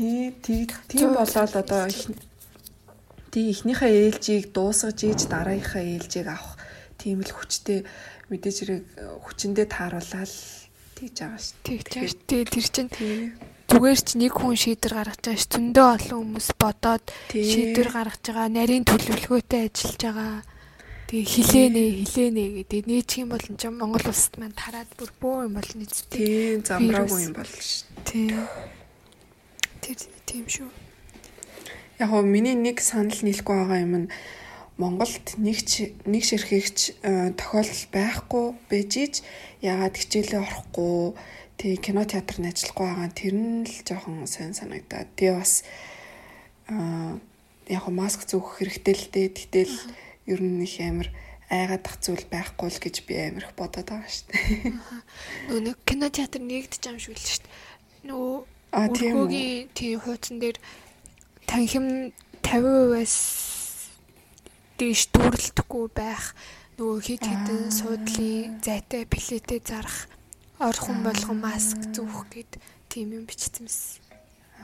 Тий, 0.00 0.64
тийм 0.88 1.12
болоод 1.12 1.52
одоо 1.60 1.84
тий 3.28 3.52
эхнийхээ 3.52 3.92
ээлжийг 4.08 4.48
дуусгаж 4.56 4.98
ийж 5.04 5.28
дараагийнхаа 5.28 5.84
ээлжийг 5.84 6.28
авах 6.32 6.56
тийм 6.96 7.20
л 7.20 7.28
хүчтэй 7.28 7.84
мэдээж 8.32 8.56
хэрэг 8.64 8.82
хүчэндээ 9.28 9.66
тааруулаад 9.68 10.32
тэгж 10.96 11.16
байгаа 11.20 11.36
шүү. 11.36 11.56
Тэгж 11.68 11.84
шүү. 11.92 12.16
Тэгээ 12.32 12.48
тэр 12.48 12.66
чинь 12.72 12.90
зүгээр 13.68 14.00
ч 14.00 14.08
нэг 14.16 14.32
хүн 14.40 14.56
шийдвэр 14.56 14.94
гаргаж 14.96 15.20
байгаа 15.20 15.36
ш. 15.36 15.52
Зөндөө 15.52 15.86
олон 16.00 16.20
хүмүүс 16.24 16.48
бодоод 16.56 17.04
шийдвэр 17.28 17.88
гаргаж 17.92 18.24
байгаа, 18.24 18.48
нарийн 18.48 18.88
төлөвлөгөөтэй 18.88 19.60
ажиллаж 19.68 20.00
байгаа. 20.00 20.34
Тэгээ 21.12 21.28
хилэнэ, 21.28 21.84
хилэнэ 22.08 22.44
гэдэг 22.56 22.82
нээчих 22.88 23.20
юм 23.20 23.36
бол 23.36 23.44
энэ 23.44 23.68
Монгол 23.68 24.06
улсад 24.08 24.34
маань 24.40 24.56
тараад 24.56 24.90
бүр 24.96 25.10
бөө 25.20 25.36
юм 25.44 25.54
бол 25.60 25.70
нийцтэй. 25.76 26.18
Тийм 26.24 26.58
замраагүй 26.64 27.20
юм 27.28 27.34
бол 27.36 27.52
ш. 27.52 27.84
Тийм. 28.08 28.48
Тэр 29.80 29.98
тийм 30.28 30.46
шүү. 30.46 30.68
Яг 32.00 32.08
гоо 32.10 32.22
миний 32.22 32.56
нэг 32.56 32.80
санал 32.80 33.16
нийлэхгүй 33.20 33.56
байгаа 33.56 33.80
юм 33.84 33.94
нь 34.04 34.08
Монголд 34.80 35.36
нэг 35.36 35.60
нэг 36.08 36.22
ширхэгч 36.24 37.04
э, 37.04 37.36
тохиолдол 37.36 37.84
байхгүй 37.92 38.44
байж 38.72 38.92
ич 38.96 39.14
ягаад 39.60 39.92
хичээлээ 39.92 40.40
орохгүй 40.40 41.12
тэг 41.60 41.84
кино 41.84 42.08
театрт 42.08 42.40
ажиллахгүй 42.40 42.86
байгаа 42.88 43.10
тэр 43.12 43.34
нь 43.36 43.68
л 43.68 43.76
жоохон 43.84 44.24
сайн 44.24 44.56
санагдаад 44.56 45.12
тэгээ 45.20 45.36
бас 45.36 45.68
аа 46.72 47.20
яг 47.68 47.84
маск 47.92 48.24
зүүх 48.24 48.64
хэрэгтэй 48.64 48.94
л 48.96 49.06
дээ 49.12 49.28
гэтэл 49.36 49.76
ер 50.32 50.40
нь 50.40 50.64
их 50.64 50.80
амар 50.80 51.12
айгаадах 51.52 52.00
зүйл 52.00 52.24
байхгүй 52.32 52.68
л 52.72 52.80
гэж 52.80 52.96
би 53.04 53.14
амар 53.20 53.44
их 53.46 53.54
бодоод 53.60 53.84
байгаа 53.84 54.08
шүү 54.08 54.26
дээ. 54.32 54.48
Нөгөө 55.52 55.76
кино 55.84 56.08
театр 56.08 56.40
нэгдэж 56.40 56.82
юм 56.88 56.98
шиг 56.98 57.14
л 57.14 57.20
шүү 57.20 57.44
дээ. 57.44 57.54
Нөгөө 58.08 58.34
а 58.70 58.88
тийм 58.88 59.26
үү. 59.26 59.70
Тийм 59.74 59.98
хуудсан 60.00 60.38
дээр 60.38 60.58
танхим 61.46 62.14
50%-аас 62.42 63.14
дээш 64.78 65.10
дүүрэлдэхгүй 65.12 65.86
байх 65.92 66.34
нөгөө 66.78 66.98
хит 67.04 67.24
хитэн 67.26 67.68
суудлын 67.68 68.62
зайтай 68.64 69.04
плетээ 69.04 69.60
зарах 69.60 70.08
орхон 70.56 71.02
болгон 71.04 71.40
маск 71.42 71.76
зүүх 71.92 72.30
гэд 72.32 72.56
тийм 72.88 73.12
юм 73.12 73.24
бичсэн 73.28 73.66
мэс. 73.68 74.00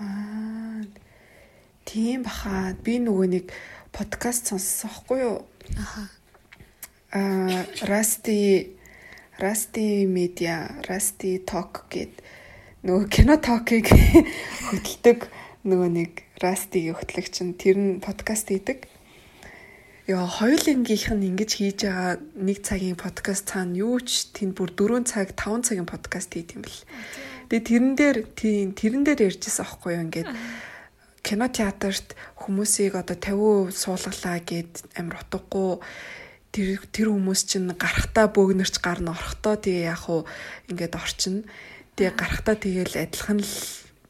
Аа. 0.00 0.86
Тийм 1.84 2.24
баха. 2.24 2.72
Би 2.84 2.96
нөгөө 3.02 3.26
нэг 3.32 3.46
подкаст 3.92 4.48
сонссон 4.48 4.88
байхгүй 4.88 5.18
юу? 5.24 5.38
Аха. 5.76 6.08
Аа, 7.12 7.64
Rusty 7.84 8.76
Rusty 9.36 10.08
Media, 10.08 10.80
Rusty 10.88 11.44
Talk 11.44 11.84
гэд 11.92 12.24
нөгөө 12.84 13.06
кино 13.08 13.40
токийг 13.40 13.88
хөтэлдэг 14.68 15.30
нөгөө 15.64 15.90
нэг 15.96 16.12
Rusty-гийн 16.42 16.96
хөтлөгч 16.96 17.34
нь 17.40 17.56
тэр 17.56 17.76
нь 17.80 17.92
подкаст 18.04 18.52
хийдэг. 18.52 18.84
Яа 20.06 20.28
хоёулынгийнх 20.28 21.10
нь 21.16 21.26
ингэж 21.32 21.50
хийж 21.56 21.88
байгаа 21.88 22.20
нэг 22.36 22.60
цагийн 22.62 22.94
подкаст 23.00 23.48
цаана 23.48 23.74
юу 23.74 23.98
ч 24.04 24.28
тэнд 24.36 24.54
бүр 24.54 24.70
4 24.76 25.02
цаг 25.08 25.34
5 25.34 25.66
цагийн 25.66 25.88
подкаст 25.88 26.30
хийх 26.36 26.54
юм 26.54 26.62
бэл. 26.62 26.84
Тэгээ 27.50 27.66
тэрэн 27.66 27.94
дээр 27.96 28.18
тийм 28.36 28.70
тэрэн 28.76 29.02
дээр 29.02 29.20
ярьжсэн 29.32 29.64
аахгүй 29.64 29.96
юу 29.96 30.04
ингээд 30.06 30.30
кино 31.26 31.50
театрт 31.50 32.14
хүмүүсийг 32.38 32.94
одоо 32.94 33.18
50% 33.18 33.74
суулгалаа 33.74 34.38
гэд 34.46 34.72
амар 34.94 35.26
утгагүй 35.26 35.82
тэр 36.54 36.78
тэр 36.94 37.10
хүмүүс 37.10 37.40
чинь 37.50 37.74
гарахтаа 37.74 38.30
бөөгнөрч 38.30 38.78
гарна 38.78 39.10
орохдоо 39.10 39.58
тэгээ 39.58 39.90
яг 39.90 40.06
уу 40.06 40.22
ингээд 40.70 40.94
орчин. 40.94 41.50
Тэгээ 41.96 42.12
гарахтаа 42.12 42.60
тэгээл 42.60 43.08
адилхан 43.08 43.40
л 43.40 43.56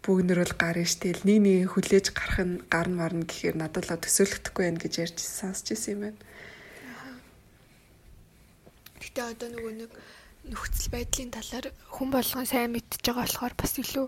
бүгнөрөл 0.02 0.58
гарна 0.58 0.82
штил 0.82 1.22
нэг 1.22 1.38
нэг 1.38 1.70
хүлээж 1.70 2.10
гарах 2.10 2.42
нь 2.42 2.58
гарна 2.66 2.98
марна 2.98 3.22
гэхээр 3.22 3.54
надад 3.62 3.86
л 3.86 4.02
төсөөлөгдөхгүй 4.02 4.64
байх 4.66 4.82
гэж 4.82 4.94
ярьж 5.06 5.18
сонсч 5.22 5.70
ирсэн 5.70 5.94
юм 5.94 6.02
байна. 6.10 6.20
Гэтэ 8.98 9.22
одоо 9.22 9.48
нөгөө 9.54 9.74
нэг 9.86 9.90
нөхцөл 10.50 10.90
байдлын 10.98 11.30
талаар 11.30 11.66
хүн 11.94 12.10
болгон 12.10 12.46
сайн 12.50 12.74
мэдж 12.74 13.06
байгаа 13.06 13.22
болохоор 13.22 13.54
бас 13.54 13.74
илүү 13.78 14.06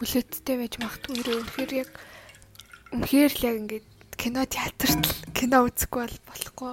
хүлээцтэй 0.00 0.56
байж 0.56 0.74
магадгүй 0.80 1.20
үнэхээр 1.20 1.72
яг 1.84 1.90
үнэхээр 2.96 3.32
л 3.36 3.44
яг 3.44 3.56
ингээд 3.60 3.86
кино 4.16 4.48
театрт 4.48 5.04
кино 5.36 5.68
үзэхгүй 5.68 6.00
бол 6.00 6.18
болохгүй. 6.32 6.72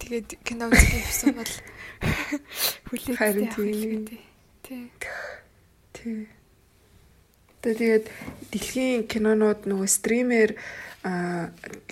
Тэгээд 0.00 0.28
кино 0.40 0.72
үзэх 0.72 0.92
юмсан 1.04 1.36
бол 1.36 1.52
хүлээцтэй. 2.88 4.31
Тий. 4.72 4.88
Тий. 5.92 6.28
Тэгээд 7.60 8.08
дэлхийн 8.48 9.04
кинонууд 9.04 9.68
нөгөө 9.68 9.84
стример 9.84 10.56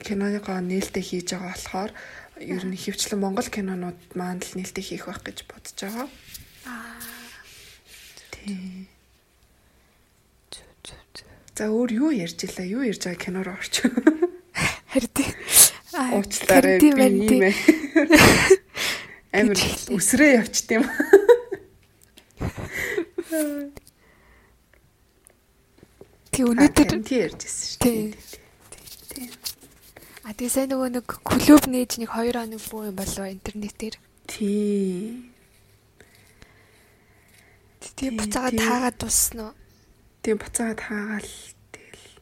киноныгоо 0.01 0.65
нээлттэй 0.65 1.05
хийж 1.05 1.37
байгаа 1.37 1.53
болохоор 1.53 1.93
ер 2.41 2.65
нь 2.65 2.81
хөвчлэн 2.81 3.21
Монгол 3.21 3.53
кинонууд 3.53 4.01
маань 4.17 4.41
л 4.41 4.57
нээлттэй 4.57 4.81
хийх 4.81 5.13
байх 5.13 5.21
гэж 5.21 5.45
бодож 5.45 5.77
байгаа. 5.77 6.09
Аа. 6.65 7.05
Тий. 8.33 8.89
За 11.53 11.69
өөр 11.69 11.91
юу 11.93 12.11
ярьж 12.17 12.49
илаа? 12.49 12.65
Юу 12.65 12.89
ярьж 12.89 13.05
байгаа 13.05 13.21
кинороо 13.21 13.61
орч. 13.61 13.85
Харин. 14.97 15.13
Уучлаарай 16.17 16.81
би 16.81 16.97
юм 16.97 17.45
ээ. 17.45 17.53
Амар 19.37 19.61
өсрөө 19.93 20.41
явчт 20.41 20.73
юм. 20.73 20.89
Тий 26.31 26.43
өнөөдөр 26.43 26.99
тий 27.07 27.23
ярьжсэн 27.23 27.67
шүү 27.71 27.79
дээ. 27.79 28.11
Тий. 29.15 29.31
А 30.27 30.35
тэгээ 30.35 30.51
сайн 30.51 30.75
нөгөө 30.75 30.91
нэг 30.99 31.07
клуб 31.07 31.63
нээж 31.71 32.03
нэг 32.03 32.11
2 32.11 32.35
хоног 32.35 32.63
буу 32.75 32.91
юм 32.91 32.99
болоо 32.99 33.31
интернетээр. 33.31 33.95
Тий. 34.27 35.31
Тэгээ 38.01 38.19
буцаага 38.19 38.51
таагаад 38.57 38.97
дуусна 38.99 39.53
уу? 39.53 39.55
Тэгээ 40.27 40.41
буцаага 40.43 40.75
таагаал 40.81 41.31
тэгэл. 41.71 42.17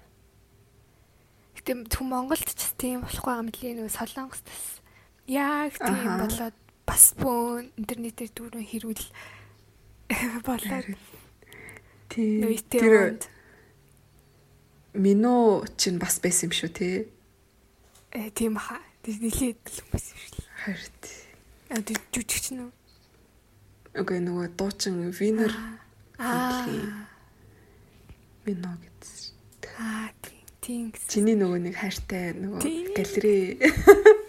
Гэтэ 1.57 1.73
түн 1.89 2.07
Монголд 2.11 2.49
ч 2.53 2.69
тийм 2.77 3.07
болохгүй 3.07 3.33
юм 3.33 3.49
лээ 3.49 3.73
нөгөө 3.81 3.97
Солонгост 3.97 4.45
бас 4.45 4.85
яг 5.25 5.73
тийм 5.79 6.21
болоод 6.21 6.57
бас 6.83 7.05
бөө 7.17 7.71
интернетээр 7.81 8.31
дөрөв 8.35 8.65
хэрүүл 8.67 9.05
болоод. 10.47 10.87
Тий. 12.09 12.59
Тэр 12.71 13.19
Мино 14.95 15.65
чинь 15.77 15.99
бас 16.01 16.19
байсан 16.19 16.49
юм 16.49 16.57
шүү 16.57 16.71
те. 16.75 17.07
Э 18.11 18.31
тийм 18.35 18.57
хаа. 18.57 18.81
Нилээд 19.05 19.61
л 19.63 19.79
юм 19.85 19.93
шүү. 19.95 20.43
Харин. 20.65 20.91
А 21.71 21.79
тийм 21.85 22.01
жүжигч 22.11 22.57
нь. 22.57 22.73
Окей 23.95 24.19
нөгөө 24.25 24.57
дуучин 24.57 25.13
Винер. 25.13 25.53
Аа. 26.19 26.67
Мино 28.43 28.75
гэсэн. 28.81 29.37
Аа 29.79 30.11
тийм. 30.65 30.91
Чиний 31.07 31.37
нөгөө 31.37 31.69
нэг 31.69 31.77
хайртай 31.79 32.33
нөгөө 32.35 32.93
галерей. 32.97 33.57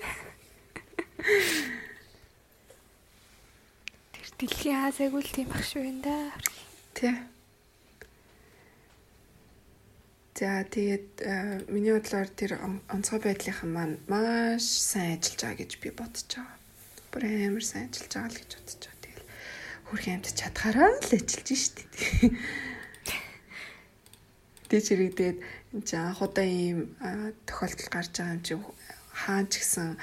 Тэр 4.38 4.38
дэлхийн 4.49 4.81
хаасайг 4.81 5.13
үл 5.13 5.29
тийм 5.29 5.47
багш 5.53 5.77
байна 5.77 6.01
да. 6.01 6.17
Тий. 6.97 7.13
За 10.39 10.63
тэгээд 10.65 11.09
э, 11.21 11.67
миний 11.69 11.93
бодлоор 11.93 12.29
тэр 12.33 12.57
онцгой 12.89 13.19
байдлынхан 13.21 13.69
маань 13.69 13.97
маш 14.09 14.65
сайн 14.65 15.21
ажиллаж 15.21 15.37
байгаа 15.37 15.59
гэж 15.61 15.71
би 15.83 15.89
бодож 15.93 16.25
байгаа. 16.33 16.57
Бүр 17.13 17.23
амар 17.27 17.61
сайн 17.61 17.93
ажиллаж 17.93 18.09
байгаа 18.09 18.31
л 18.33 18.39
гэж 18.41 18.51
бодож 18.57 18.81
байгаа. 18.81 19.03
Тэгэл 19.03 19.25
хөрх 19.85 20.05
амт 20.09 20.27
чадхаараа 20.33 20.91
л 20.97 21.11
ажиллаж 21.13 21.49
штий. 21.53 21.87
Тэг 24.71 24.81
чирэгдээд 24.87 25.37
энэ 25.75 25.85
ч 25.85 25.89
анхудаа 25.93 26.47
ийм 26.47 26.95
тохиолдол 27.45 27.89
гарч 27.91 28.13
байгаа 28.17 28.33
юм 28.33 28.43
чи 28.47 28.53
хаан 29.11 29.45
ч 29.51 29.53
гэсэн 29.59 29.99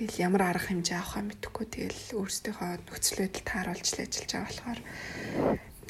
тэгэл 0.00 0.24
ямар 0.24 0.42
арга 0.48 0.64
хэмжээ 0.64 0.96
авахаа 0.96 1.28
мэдэхгүй. 1.28 1.66
Тэгэл 1.68 2.16
өөрсдийнхөө 2.16 2.88
нөхцөл 2.88 3.20
байдал 3.20 3.44
тааруулж 3.44 3.86
л 3.92 4.00
ажиллаж 4.00 4.30
байгаа 4.32 4.48
болохоор 4.48 4.80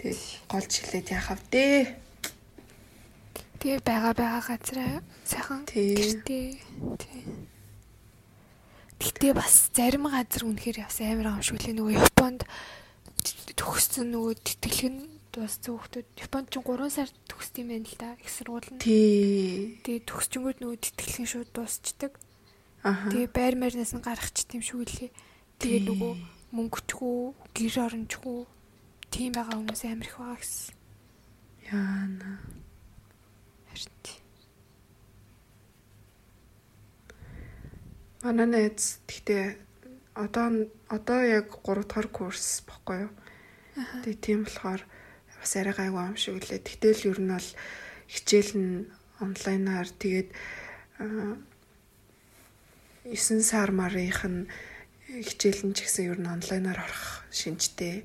тэгэл 0.03 0.25
голж 0.51 0.73
хилээд 0.75 1.09
яхав 1.15 1.41
дээ 1.55 1.79
Тэгээ 3.61 3.85
байгаа 3.85 4.15
байгаа 4.17 4.57
газараа 4.57 5.05
сайхан 5.29 5.69
гэртээ. 5.69 6.65
Гэтэ 8.97 9.37
бас 9.37 9.69
зарим 9.77 10.09
газар 10.09 10.49
үнэхээр 10.49 10.89
явсан 10.89 11.13
амар 11.13 11.37
амшгүй 11.37 11.77
нөгөө 11.77 11.93
Японд 12.01 12.49
төгссөн 13.61 14.17
нөгөө 14.17 14.33
тэтгэлэг 14.41 14.89
нь 14.97 15.13
дууссан 15.29 15.77
хүмүүс 15.77 16.09
Японд 16.25 16.49
ч 16.49 16.57
3 16.57 16.89
сар 16.89 17.09
төгсд 17.29 17.61
юм 17.61 17.69
байна 17.69 17.85
л 17.85 17.97
да. 18.01 18.17
Их 18.17 18.33
сургууль 18.33 18.65
нь. 18.73 18.81
Тэгээ 18.81 20.09
төгсчөнгүүд 20.09 20.59
нөгөө 20.65 20.79
тэтгэлэг 20.81 21.29
шууд 21.29 21.51
дуусчдаг. 21.53 22.13
Тэгээ 22.81 23.29
байр 23.29 23.55
марнаас 23.61 23.93
нь 23.93 24.01
гарахч 24.01 24.49
тийм 24.49 24.65
шүү 24.65 24.89
лээ. 24.89 25.13
Тэгээ 25.61 25.85
нөгөө 25.85 26.13
мөнгөчгүй, 26.57 27.19
гэр 27.53 27.77
орончгүй 27.85 28.39
тийм 29.13 29.37
байгаа 29.37 29.61
хүмүүс 29.61 29.83
амар 29.85 30.09
их 30.09 30.17
байгаа 30.17 30.41
гэсэн. 30.41 30.75
Яана. 31.69 32.31
Харин. 33.69 34.21
Манай 38.25 38.49
найз 38.49 39.05
гэхдээ 39.05 39.45
одоо 40.17 40.69
одоо 40.89 41.21
яг 41.21 41.61
3 41.61 41.85
дахь 41.85 42.09
курс 42.09 42.65
баггүй 42.65 43.09
юу. 43.09 43.13
Тэгээ 44.05 44.25
тийм 44.25 44.41
болохоор 44.49 44.83
бас 45.37 45.53
арай 45.57 45.75
гайгүй 45.77 46.05
юм 46.09 46.17
шиг 46.17 46.37
үлээ. 46.41 46.61
Гэтэл 46.65 47.09
ер 47.13 47.19
нь 47.21 47.33
бол 47.33 47.49
хичээл 48.09 48.53
нь 48.57 48.73
онлайнаар 49.21 49.89
тэгээд 49.89 50.29
9 53.05 53.41
сар 53.41 53.73
марынх 53.73 54.29
нь 54.29 54.45
хичээл 55.09 55.73
нь 55.73 55.75
ч 55.75 55.89
гэсэн 55.89 56.05
ер 56.13 56.19
нь 56.21 56.29
онлайнаар 56.29 56.85
орох 56.85 57.25
шинжтэй 57.33 58.05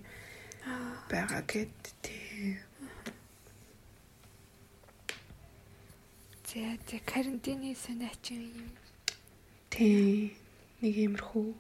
байгаа 1.11 1.43
гэд 1.43 1.75
тий. 1.99 2.57
За 6.47 6.79
за 6.87 6.97
карантины 7.03 7.75
санаач 7.75 8.31
юм. 8.31 8.71
Тий. 9.69 10.31
Нэг 10.79 10.95
иймэрхүү. 10.95 11.51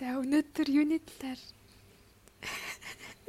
За 0.00 0.16
өнөөдөр 0.16 0.68
юуны 0.72 1.04
талаар 1.04 1.40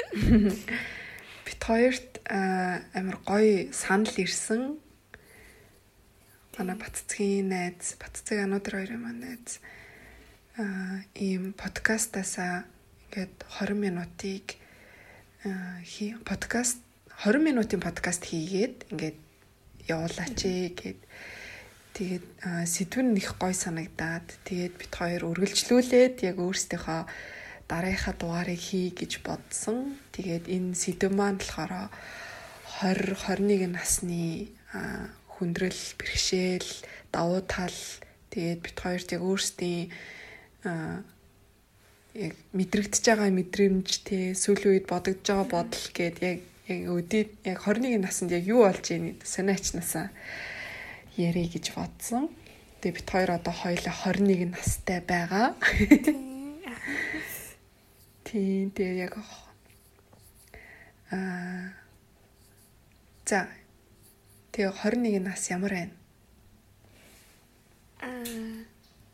бит 1.45 1.61
хоёрт 1.67 2.23
амар 2.31 3.19
гоё 3.27 3.71
санал 3.75 4.15
ирсэн. 4.15 4.86
Манай 6.57 6.73
Батцгийн 6.73 7.53
найз, 7.53 7.93
Батцэг 8.01 8.41
ануудар 8.41 8.81
хоёрын 8.81 9.01
маань 9.05 9.21
найз 9.21 9.61
аа 10.57 11.05
ийм 11.13 11.53
подкастаасаа 11.53 12.65
ингээд 13.05 13.45
20 13.61 13.77
минутыг 13.77 14.57
хий 15.85 16.17
подкаст 16.25 16.81
20 17.21 17.45
минутын 17.45 17.77
подкаст 17.77 18.25
хийгээд 18.25 18.89
ингээд 18.89 19.17
явуулаач 19.85 20.41
гэд 20.81 20.97
тэгээд 21.93 22.25
сэдв 22.65 23.05
нь 23.05 23.21
их 23.21 23.37
гой 23.37 23.53
санагдаад 23.53 24.25
тэгээд 24.49 24.73
бит 24.81 24.93
хоёр 24.97 25.29
үргэлжлүүлээд 25.29 26.25
яг 26.25 26.41
өөрсдийнхөө 26.41 27.01
дараагийнхаа 27.69 28.15
дугаарыг 28.17 28.57
хий 28.57 28.89
гэж 28.97 29.21
бодсон. 29.21 29.93
Тэгээд 30.09 30.49
энэ 30.49 30.73
сэдв 30.73 31.13
маань 31.13 31.37
болохоор 31.37 31.93
20 32.81 33.13
21 33.45 33.77
насны 33.77 34.49
хүндрэл, 35.37 35.83
бэрхшээл, 36.01 36.71
давуу 37.13 37.41
тал 37.45 37.77
тэгээд 38.33 38.59
бит 38.65 38.77
хоёрт 38.77 39.09
яг 39.13 39.21
өөрсдийн 39.21 39.93
яг 42.17 42.33
мэдрэгдэж 42.57 43.03
байгаа 43.05 43.29
мэдрэмж 43.29 43.89
те 44.01 44.33
сүүлийн 44.33 44.73
үед 44.81 44.85
бодогдож 44.89 45.21
байгаа 45.21 45.47
бодол 45.53 45.85
гээд 45.93 46.17
яг 46.25 46.39
яг 46.67 46.81
өдөө 46.89 47.23
яг 47.45 47.59
21 47.63 48.01
наснд 48.01 48.33
яг 48.33 48.43
юу 48.49 48.65
болж 48.65 48.85
ийн 48.91 49.21
сониачнасаа 49.23 50.09
ярих 51.15 51.53
гэж 51.53 51.77
бодсон. 51.77 52.33
Тэгээ 52.81 52.97
бит 52.97 53.07
хоёр 53.09 53.31
одоо 53.37 53.53
хоёулаа 53.53 53.95
21 54.03 54.51
настай 54.51 54.99
байгаа. 55.05 55.55
Тийм 58.27 58.73
тэгээ 58.75 59.07
яг 59.07 59.13
аа 61.13 61.71
за 63.23 63.47
тэгээ 64.57 64.73
21 64.73 65.21
нас 65.21 65.45
ямар 65.53 65.69
байна? 65.69 65.93
Аа 68.01 68.25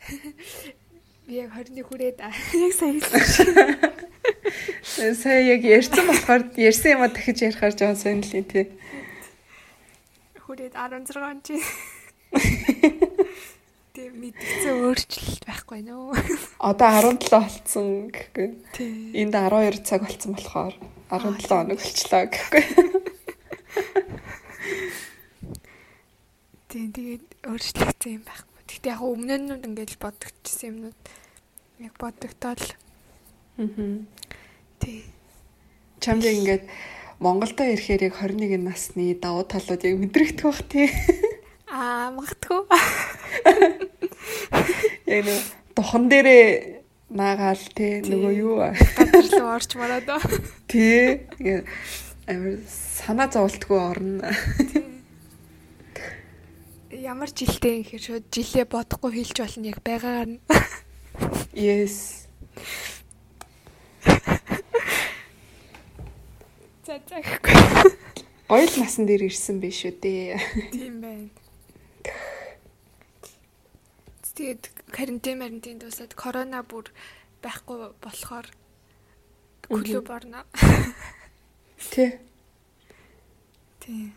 би 1.27 1.35
яг 1.35 1.51
21 1.51 1.83
хүрээд 1.83 2.17
яг 2.23 2.73
сая 2.79 2.95
хэлсэн. 2.95 3.03
Сая 5.19 5.41
яг 5.43 5.63
ярьсан 5.67 6.07
болохоор 6.07 6.47
ярьсан 6.55 6.95
юм 6.95 7.03
а 7.03 7.12
дахиж 7.12 7.43
ярихаар 7.43 7.75
жоон 7.75 8.00
сонирхлээ 8.00 8.43
тий. 8.47 8.65
Хүрээд 10.39 10.79
16 10.79 11.43
чи. 11.43 11.59
Тэг 13.93 14.09
мэдээсээ 14.15 14.73
өөрчлөлт 14.79 15.43
байхгүй 15.43 15.83
нөө. 15.83 16.15
Одоо 16.71 17.19
17 17.19 17.29
болцсон 17.36 17.88
гэхгүй. 18.15 18.47
Энд 19.12 19.36
12 19.36 19.84
цаг 19.84 20.08
болцсон 20.08 20.39
болохоор 20.39 20.75
17 21.12 21.51
хоног 21.51 21.79
болчлоо 21.84 22.23
гэхгүй. 22.32 22.63
Тийм 26.73 26.89
тэгээд 26.89 27.45
өөрчлөгдсөн 27.45 28.17
юм 28.17 28.25
байхгүй. 28.25 28.65
Гэтэ 28.65 28.89
яг 28.89 29.01
өмнө 29.05 29.38
нь 29.38 29.62
ингээд 29.62 30.01
бодогдчихсан 30.01 30.73
юмнууд 30.73 30.97
яг 31.86 31.93
бодогдоод. 32.01 32.65
Аа. 33.62 34.01
Тий. 34.81 35.05
Чамд 36.01 36.25
ингээд 36.25 36.65
Монголдо 37.21 37.62
ирэхээр 37.62 38.09
яг 38.09 38.17
21 38.17 38.65
насны 38.65 39.13
давуу 39.13 39.45
талууд 39.45 39.86
яг 39.86 40.01
мэдрэгдэх 40.01 40.49
бах 40.49 40.65
тий. 40.65 40.89
Аа, 41.69 42.09
магтгүй. 42.17 42.65
Яг 45.13 45.21
нэг 45.29 45.45
духан 45.77 46.09
дээрээ 46.09 46.81
наагаал 47.13 47.65
тий 47.77 48.01
нөгөө 48.01 48.33
юу 48.33 48.65
гадар 48.97 49.29
руу 49.29 49.53
орч 49.53 49.77
мараад. 49.77 50.09
Тий. 50.73 51.21
Амар 52.25 52.57
санаа 52.65 53.29
зовлтгүй 53.29 53.77
орно. 53.77 54.33
Ямар 56.93 57.29
жилтэй 57.34 57.82
юм 57.82 57.86
хэр 57.89 58.01
шууд 58.01 58.25
жилээ 58.29 58.69
бодохгүй 58.69 59.12
хэлж 59.17 59.38
болно 59.41 59.65
яг 59.65 59.79
байгаагаар 59.82 60.29
нь. 60.38 60.41
Yes. 61.58 62.29
За 66.86 67.01
за 67.01 67.17
гэхгүй. 67.17 67.58
Гоё 68.45 68.65
л 68.69 68.77
насан 68.77 69.10
дээр 69.10 69.25
ирсэн 69.25 69.58
биш 69.58 69.89
үү 69.89 69.97
дээ. 69.97 70.38
Тийм 70.69 71.01
байна. 71.01 71.34
Тэгээд 74.38 74.69
карантин 74.93 75.41
карантин 75.41 75.77
дуусаад 75.82 76.13
корона 76.13 76.62
бүр 76.62 76.93
байхгүй 77.41 77.93
болохоор 78.01 78.45
клуб 79.65 80.10
орно. 80.13 80.45
Тий. 81.93 82.21
Тий. 83.82 84.13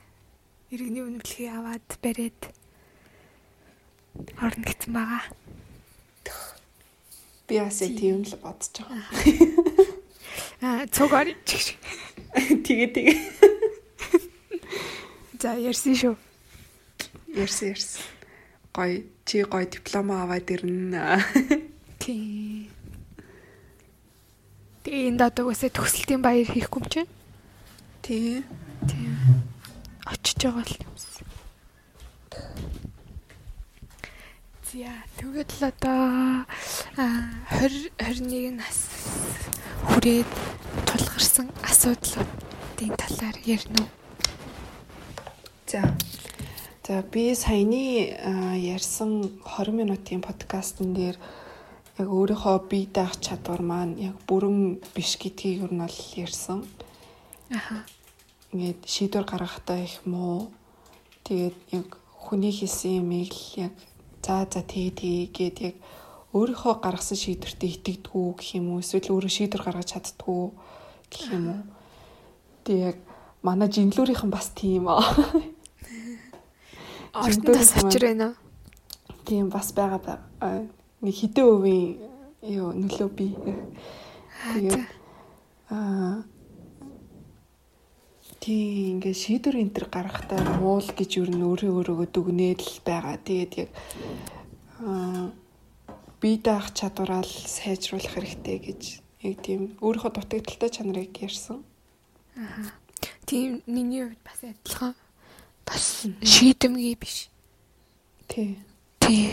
Иргэний 0.69 1.05
үнэмлэхийг 1.05 1.53
аваад 1.53 1.89
бариад 2.05 2.41
орно 4.41 4.65
гэсэн 4.65 4.93
байгаа. 4.93 5.25
Би 7.47 7.61
бас 7.61 7.79
тийм 7.79 8.25
л 8.27 8.35
бодож 8.43 8.75
байгаа. 8.81 9.05
Аа, 10.61 10.87
цугаар 10.89 11.29
чиг. 11.45 11.77
Тэгээ 12.65 12.89
тэгээ. 12.97 13.19
За 15.41 15.53
ярьсан 15.57 15.95
шүү. 15.95 16.15
Ярьсан 17.37 17.77
ярьсан. 17.77 18.03
Гой 18.73 19.07
чи 19.25 19.45
гой 19.45 19.69
диплом 19.69 20.13
аваад 20.13 20.49
ирнэ. 20.49 21.21
Тий. 22.01 22.69
Тэгээ 24.83 25.13
энд 25.13 25.21
одоо 25.23 25.53
үсээ 25.53 25.71
төгсөлтийн 25.77 26.25
баяр 26.25 26.49
хийхгүй 26.49 26.81
юм 26.83 26.89
чинь. 26.89 27.11
Тий. 28.01 28.43
Тий. 28.89 29.07
Очиж 30.09 30.41
байгаа 30.41 30.65
л 30.65 30.77
юмс. 30.83 31.16
За 34.77 34.93
тэгээд 35.17 35.51
л 35.57 35.63
одоо 35.73 36.45
20 37.01 37.97
21 37.97 38.61
нас 38.61 38.93
хүрээд 39.89 40.29
тулгарсан 40.85 41.49
асуудлуудын 41.65 42.93
талаар 43.01 43.41
ярина 43.49 43.89
уу? 43.89 43.89
За. 45.65 45.81
За 46.85 47.01
би 47.01 47.33
саяны 47.33 48.21
ярьсан 48.61 49.41
20 49.49 49.73
минутын 49.81 50.21
подкастн 50.21 50.93
дээр 50.93 51.17
яг 51.97 52.09
өөрийнхөө 52.13 52.69
бие 52.69 52.93
даах 52.93 53.17
чадвар 53.17 53.65
маань 53.65 53.97
яг 53.97 54.21
бүрэн 54.29 54.85
биш 54.93 55.17
гэдгийг 55.17 55.65
юу 55.65 55.73
нь 55.73 55.81
бол 55.81 56.01
ярьсан. 56.21 56.69
Аха. 57.49 57.81
Ингээд 58.53 58.85
шийдвэр 58.85 59.25
гаргахдаа 59.25 59.81
их 59.81 60.05
муу. 60.05 60.53
Тэгээд 61.25 61.57
яг 61.73 61.97
хүний 62.13 62.53
хийсэн 62.53 63.01
юмыг 63.01 63.33
л 63.33 63.73
яг 63.73 63.73
за 64.27 64.43
за 64.51 64.63
тээ 64.67 64.91
тээ 64.99 65.31
гэд 65.31 65.57
яг 65.63 65.77
өөрийнхөө 66.35 66.75
гаргасан 66.83 67.19
шийдвэртээ 67.23 67.71
итгэдэггүй 67.79 68.27
гэх 68.35 68.51
юм 68.59 68.67
уу 68.75 68.83
эсвэл 68.83 69.15
өөрөө 69.15 69.31
шийдвэр 69.31 69.63
гаргаж 69.63 69.89
чаддгүй 69.95 70.43
гэх 71.07 71.31
юм 71.31 71.45
уу. 71.55 71.63
Тэг 72.67 72.79
яг 72.91 72.99
манай 73.47 73.71
жинлүүрийнхэн 73.71 74.31
бас 74.35 74.51
тийм 74.59 74.91
аа. 74.91 75.07
Ортондоо 77.15 77.63
сочр 77.63 78.03
байна. 78.03 78.35
Тийм 79.25 79.49
бас 79.49 79.71
байгаа 79.71 80.03
байгаа. 80.03 80.67
Нэг 81.01 81.15
хэдэн 81.15 81.47
өвийн 81.47 81.87
юу 82.43 82.75
нөлөө 82.75 83.09
би. 83.15 83.31
Тэгээд 84.59 84.85
аа 85.71 86.27
тийм 88.41 89.01
ингээ 89.01 89.15
шийдвэр 89.15 89.57
энэ 89.63 89.75
төр 89.75 89.87
гаргахтаа 89.91 90.41
муул 90.61 90.85
гэж 90.85 91.11
юу 91.19 91.27
н 91.27 91.43
өөрөө 91.43 91.73
өөрөөгөө 91.77 92.09
дүгнээд 92.13 92.61
л 92.61 92.79
байгаа. 92.85 93.17
Тэгээд 93.21 93.53
яг 93.63 93.71
аа 94.81 95.33
бие 96.21 96.39
даах 96.39 96.73
чадвараа 96.73 97.23
сайжруулах 97.25 98.13
хэрэгтэй 98.13 98.59
гэж 98.67 98.83
яг 99.27 99.37
тийм 99.45 99.61
өөрийнхөө 99.81 100.13
дутагдaltaй 100.15 100.71
чанарыг 100.71 101.17
ярьсан. 101.17 101.65
Аа. 102.37 102.73
Тийм 103.27 103.63
миний 103.67 104.05
хувьд 104.05 104.23
бас 104.25 104.41
адилхан. 104.43 104.95
Бас 105.67 106.07
шийдэмгий 106.23 106.95
биш. 106.95 107.29
Тий. 108.29 108.59
Тий. 109.01 109.31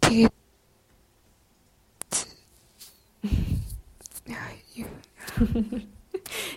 Тэгээд 0.00 0.32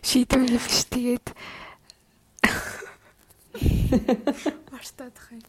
шийдвэр 0.04 0.52
биш 0.58 0.86
тэгээд 0.90 1.28
Мартаадах 4.72 5.32
юм. 5.32 5.44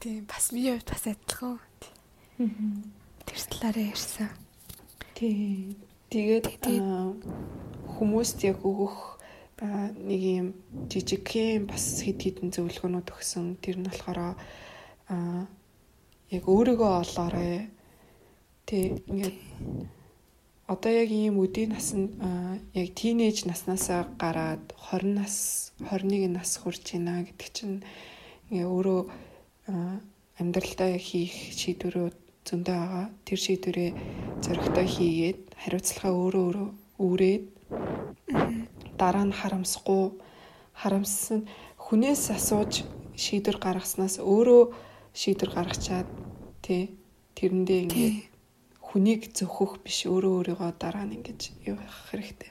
Тийм 0.00 0.24
бас 0.24 0.52
миний 0.52 0.72
хувьд 0.72 0.88
бас 0.88 1.04
адилхан. 1.06 1.60
Тэр 3.26 3.38
талаараа 3.52 3.84
ярьсан. 3.92 4.30
Тийм. 5.14 5.76
Тэгээд 6.08 6.46
хүмүүст 8.00 8.40
яг 8.48 8.64
өгөх 8.64 9.20
нэг 9.60 10.20
юм 10.24 10.48
жижигхэн 10.88 11.68
бас 11.68 12.00
хэд 12.00 12.24
хэдэн 12.24 12.48
зөвлөгөөнүүд 12.56 13.12
өгсөн. 13.12 13.60
Тэр 13.60 13.76
нь 13.78 13.86
болохоор 13.86 14.18
аа 15.12 15.46
яг 16.32 16.44
өөрийгөө 16.48 16.92
олоорой. 17.04 17.68
Тэг 18.64 19.04
ингээд 19.04 19.36
одоо 20.70 20.92
яг 21.02 21.10
ийм 21.10 21.42
үдийн 21.42 21.74
наснд 21.74 22.14
яг 22.78 22.88
тийнейж 22.94 23.42
наснаасаа 23.42 24.06
гараад 24.22 24.62
20 24.78 25.18
нас 25.18 25.34
21 25.82 26.30
нас 26.30 26.62
хүрч 26.62 26.94
байна 26.94 27.26
гэдэг 27.26 27.48
чинь 27.50 27.82
ингээ 28.54 28.70
өөрөө 28.70 29.00
амьдралдаа 30.38 30.94
хийх 30.94 31.34
шийдвэрүүд 31.58 32.16
зөндөө 32.46 32.76
байгаа. 32.78 33.06
Тэр 33.26 33.38
шийдвэрээ 33.46 33.90
зөрөгтэй 34.46 34.86
хийгээд 34.94 35.40
хариуцлагаа 35.58 36.12
өөрөө 36.14 36.44
өөрөө 36.46 36.68
үүрээд 37.02 37.44
дараа 38.94 39.26
нь 39.26 39.34
харамсахгүй 39.34 40.04
харамссан 40.78 41.50
хүнээс 41.82 42.30
асууж 42.30 42.86
шийдвэр 43.18 43.58
гаргаснаас 43.58 44.22
өөрөө 44.22 44.62
шийдвэр 45.18 45.50
гаргачаад 45.50 46.08
тий 46.62 46.94
тэрэндээ 47.34 47.80
ингээд 47.84 48.29
хүнийг 48.90 49.30
зөхөх 49.30 49.78
биш 49.86 50.02
өөрөө 50.10 50.58
өөрийгөө 50.58 50.70
дараа 50.82 51.06
нь 51.06 51.14
ингэж 51.22 51.40
явах 51.62 52.10
хэрэгтэй. 52.10 52.50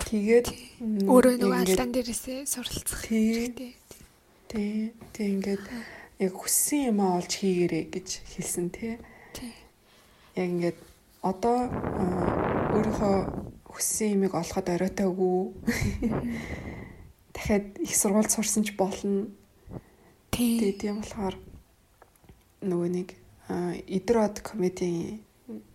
Тэгээд 0.00 0.46
өөрөө 1.12 1.34
нөгөө 1.44 1.60
алдаан 1.60 1.92
дээрээсээ 1.92 2.48
суралцах 2.48 3.04
хэрэгтэй. 3.04 3.76
Тий. 4.48 4.96
Тэг 5.12 5.26
ингээд 5.28 5.64
яг 6.24 6.32
хүссэн 6.32 6.96
юм 6.96 7.04
олж 7.04 7.32
хийгэрэй 7.36 7.84
гэж 7.92 8.08
хэлсэн 8.32 8.66
тий. 8.72 8.96
Яг 10.40 10.48
ингээд 10.48 10.78
одоо 11.20 11.68
өөрийнхөө 12.72 13.16
хүссэн 13.68 14.16
юмыг 14.16 14.32
олоход 14.32 14.72
оройтойгүй. 14.72 15.52
Дахиад 17.36 17.76
их 17.76 17.92
сургууль 17.92 18.32
сурсан 18.32 18.64
ч 18.64 18.72
болно. 18.72 19.28
Тий. 20.32 20.72
Тийм 20.80 21.04
болохоор 21.04 21.36
нөгөө 22.64 22.88
нэг 22.88 23.08
идрод 23.88 24.40
комедийн 24.40 25.20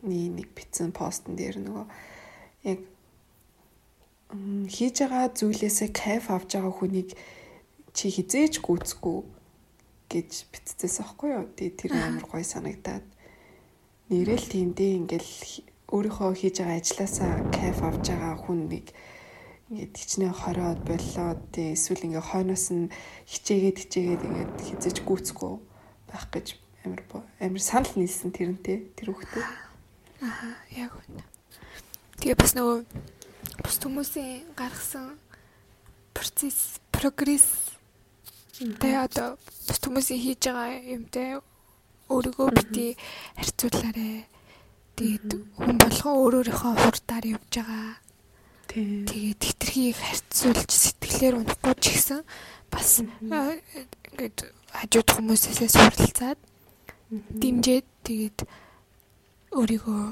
нэг 0.04 0.48
бичсэн 0.56 0.92
постн 0.96 1.36
дээр 1.38 1.62
нөгөө 1.62 1.86
яг 2.72 2.80
хийж 4.68 4.96
байгаа 5.04 5.32
зүйлээсээ 5.32 5.90
кайф 5.94 6.32
авч 6.32 6.58
байгаа 6.58 6.74
хүнийг 6.74 7.10
чи 7.96 8.12
хизээж 8.12 8.60
гүйцэхгүй 8.62 9.20
гэж 10.12 10.32
биччихсэн 10.52 11.04
аахгүй 11.04 11.30
юу. 11.36 11.46
Тэр 11.56 11.92
амар 11.96 12.26
гоё 12.28 12.44
санагдаад. 12.44 13.06
Нэрэл 14.12 14.48
тиймдээ 14.52 14.92
ингээл 15.04 15.34
өөрийнхөө 15.92 16.32
хийж 16.36 16.56
байгаа 16.60 16.80
ажилласаа 16.80 17.34
кайф 17.52 17.80
авж 17.84 18.06
байгаа 18.12 18.36
хүн 18.36 18.60
нэг 18.68 18.86
ингээд 19.68 19.94
хичнээн 20.00 20.36
хориод 20.36 20.80
боллоо 20.88 21.36
тий 21.52 21.76
эсвэл 21.76 22.08
ингээ 22.08 22.24
хойноос 22.24 22.72
нь 22.72 22.88
хичээгээд 23.28 23.78
хичээгээд 23.84 24.24
ингээд 24.28 24.54
хизэж 24.64 24.98
гүцэхгүй 25.04 25.54
байх 26.08 26.26
гэж 26.32 26.56
амар 26.88 27.04
амар 27.44 27.60
санал 27.60 27.92
нийлсэн 28.00 28.32
тэрнтэй 28.32 28.96
тэр 28.96 29.12
хөхтэй 29.12 29.44
аа 30.22 30.58
яг 30.74 30.92
үнэ. 30.98 31.24
Тэгээ 32.18 32.38
бас 32.38 32.54
нөгөө 32.58 32.78
бус 33.62 33.76
хүмүүсийн 33.78 34.50
гаргасан 34.58 35.18
процесс 36.14 36.82
прогресс 36.90 37.78
тэгээ 38.58 39.06
одоо 39.06 39.38
бус 39.38 39.78
хүмүүсийн 39.78 40.22
хийж 40.22 40.42
байгаа 40.50 40.82
юмтай 40.98 41.38
өөрийгөө 42.10 42.48
бити 42.58 42.98
харьцуулаарэ. 43.38 44.26
Тэгээд 44.98 45.30
хүн 45.62 45.78
болгоо 45.78 46.14
өөрөөрийнхөө 46.26 46.74
хурдаар 46.82 47.26
явж 47.38 47.54
байгаа. 47.54 48.02
Тэгээд 48.68 49.42
хитрхийг 49.46 49.96
харьцуулж 50.02 50.70
сэтгэлээр 50.74 51.36
унахгүй 51.38 51.76
ч 51.78 51.86
гэсэн 51.94 52.22
бас 52.74 53.06
ингээд 53.06 54.38
хажууд 54.74 55.10
хүмүүсээс 55.14 55.78
суралцаад 55.78 56.40
дэмжээд 57.14 57.88
тэгээд 58.04 58.38
өөрийгөө 59.56 60.04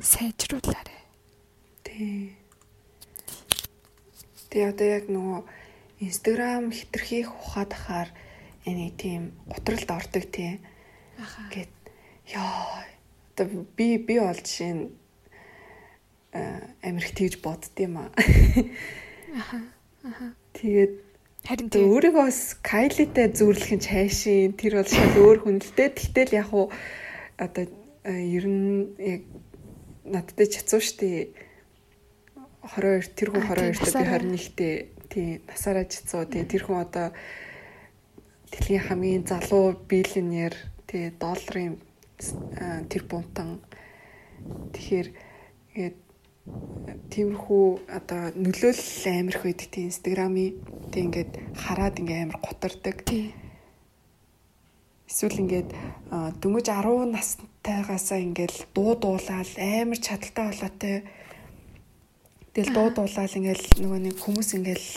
сайжруулаарэ. 0.00 0.96
Тий. 1.84 2.36
Тэгээ 4.48 4.70
одоо 4.72 4.88
яг 4.88 5.04
нөгөө 5.12 5.40
Instagram 6.00 6.72
хитрхийг 6.72 7.28
ухаад 7.28 7.72
ахаар 7.72 8.08
энэ 8.64 8.96
тийм 8.96 9.36
готролд 9.48 9.88
ордог 9.88 10.24
тий. 10.32 10.60
Аха. 11.20 11.48
Гэт 11.52 11.72
ёо 12.32 12.80
одоо 13.36 13.64
би 13.76 13.96
би 14.00 14.16
бол 14.20 14.36
жишээ 14.36 14.72
нь 14.72 14.84
амирх 16.80 17.12
тэгж 17.12 17.40
бодд 17.44 17.76
юм 17.76 18.00
аа. 18.00 18.10
Аха. 19.40 19.60
Аха. 20.04 20.26
Тэгээд 20.56 20.92
харин 21.44 21.68
тэг 21.68 21.84
өөрийгөө 21.84 22.28
Кайлитай 22.64 23.28
зүүрлэх 23.32 23.72
нь 23.76 23.84
чайшин 23.84 24.56
тэр 24.56 24.80
бол 24.80 24.88
шал 24.88 25.16
өөр 25.20 25.38
хүнэлтэй. 25.44 25.92
Тэгтэл 25.92 26.40
яг 26.40 26.52
уу 26.52 26.72
одоо 27.36 27.68
ер 28.06 28.46
нь 28.46 28.94
яг 29.02 29.22
надтай 30.06 30.46
чацуу 30.46 30.78
штэ 30.78 31.34
22 32.62 33.14
тэр 33.14 33.28
хүн 33.30 33.42
22-т 33.46 33.94
би 33.94 34.34
21-т 34.34 34.96
тий 35.10 35.40
насаараа 35.46 35.86
чацуу. 35.86 36.26
Тий 36.26 36.42
тэр 36.42 36.66
хүн 36.66 36.82
одоо 36.82 37.14
дэлхийн 38.50 38.86
хамгийн 38.86 39.24
залуу 39.26 39.78
биллионер. 39.86 40.54
Тий 40.86 41.10
долларын 41.14 41.78
тэр 42.90 43.02
бунтан. 43.06 43.62
Тэгэхээр 44.74 45.08
ингээд 45.74 45.98
тиймэрхүү 47.10 47.66
одоо 47.90 48.22
нөлөөлөл 48.34 49.10
амирх 49.14 49.42
байдаг. 49.46 49.68
Тийм 49.70 49.90
инстаграмын 49.90 50.58
тийм 50.90 51.10
ингээд 51.10 51.32
хараад 51.54 51.98
ингээ 52.02 52.22
амир 52.26 52.38
гутардаг. 52.42 52.96
Эсвэл 55.06 55.38
ингээд 55.38 55.70
дөнгөж 56.42 56.66
10 56.66 57.14
настайгаасаа 57.14 58.18
ингээл 58.26 58.58
дуу 58.74 58.98
дуулаад 58.98 59.50
амир 59.54 59.98
чадaltaй 60.02 60.50
болоотой. 60.50 60.96
Тэгэл 62.54 62.74
дуу 62.74 62.88
дуулаад 62.90 63.32
ингээл 63.38 63.66
нөгөө 63.86 64.00
нэг 64.02 64.16
хүмүүс 64.18 64.48
ингээл 64.58 64.88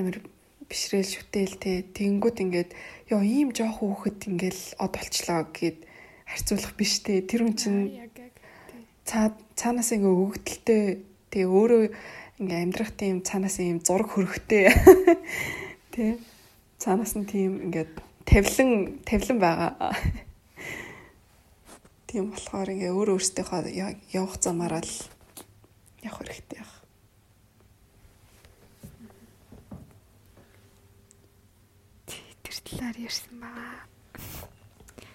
амир 0.00 0.24
бишрээл 0.72 1.04
шүтэл 1.04 1.54
те 1.60 1.84
тэнгүүд 1.84 2.36
ингээд 2.48 2.70
ёо 3.12 3.20
ийм 3.20 3.52
жоох 3.52 3.84
хөөхөд 3.84 4.24
ингээл 4.24 4.62
од 4.80 4.90
болчлоо 4.96 5.44
гэд 5.52 5.78
харьцуулах 6.24 6.72
биш 6.80 7.04
те. 7.04 7.20
Тэр 7.20 7.44
хүн 7.44 7.56
чинь 7.60 7.80
цаа 9.04 9.36
цаанаас 9.52 9.92
ингээ 9.92 10.16
өгөгдөлтэй. 10.16 10.82
Тэгээ 11.28 11.52
өөрөө 11.52 11.82
ингээ 12.40 12.62
амьдрах 12.64 12.96
тийм 12.96 13.20
цаанаас 13.20 13.60
ийм 13.60 13.84
зураг 13.84 14.08
хөрөхтэй 14.16 14.72
тий 15.92 16.16
цаанаас 16.80 17.12
нь 17.20 17.28
тийм 17.28 17.68
ингээ 17.68 18.11
тавлан 18.28 18.70
тавлан 19.08 19.38
байгаа 19.38 19.92
тийм 22.08 22.30
болохоор 22.32 22.68
ингээ 22.72 22.92
өөр 22.96 23.08
өөртөөхөө 23.14 23.60
явах 24.12 24.36
замаараа 24.40 24.82
л 24.82 24.94
явах 26.06 26.18
хэрэгтэй 26.20 26.58
яг 26.62 26.70
тэр 32.44 32.56
талаар 32.66 32.96
ярьсан 32.98 33.36
баа 33.42 33.86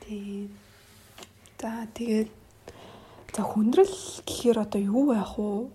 тийм 0.06 0.52
За 1.58 1.90
тэгээд 1.90 2.30
за 3.34 3.42
хүндрэл 3.42 3.98
гэхээр 4.30 4.58
одоо 4.62 4.78
юу 4.78 5.10
байх 5.10 5.34
вэ? 5.42 5.74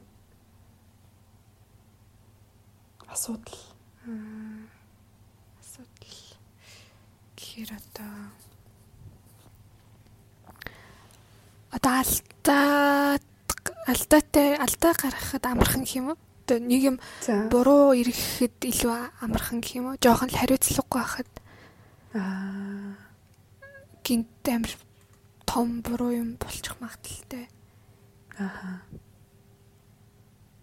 Асуудал. 3.11 3.59
Асуудал. 4.07 4.62
Гэхээр 7.53 7.77
одоо 7.77 8.33
одоо 11.69 11.93
алдаа 12.01 13.21
алдаатай 13.85 14.57
алдаа 14.57 14.93
гаргахад 14.97 15.45
амархан 15.45 15.85
гэх 15.85 16.01
юм 16.01 16.17
уу? 16.17 16.19
Одоо 16.49 16.59
нэг 16.65 16.81
юм 16.81 16.97
буруу 17.53 17.93
ирэхэд 17.93 18.57
илүү 18.57 19.21
амархан 19.21 19.61
гэх 19.61 19.77
юм 19.77 19.93
уу? 19.93 20.01
Жохон 20.01 20.33
л 20.33 20.41
хариуцлагагүй 20.41 20.97
байхад 20.97 21.29
аа 22.17 22.97
гинт 24.01 24.49
амир 24.49 24.73
том 25.45 25.85
буруу 25.85 26.09
юм 26.09 26.41
болчих 26.41 26.81
магадaltaй. 26.81 27.53
Аха. 28.41 28.81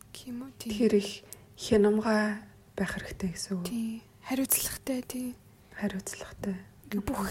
Кимо 0.09 0.49
тийм. 0.57 0.73
Тэгэхээр 0.73 0.95
их 0.97 1.21
хянамга 1.53 2.41
байх 2.73 2.97
хэрэгтэй 2.97 3.29
гэсэн 3.29 3.61
үг. 3.61 3.69
Тийм. 3.69 4.01
Хариуцлагатай 4.25 5.05
тийм. 5.05 5.37
Хариуцлагатай. 5.77 6.57
Бүх 6.89 7.29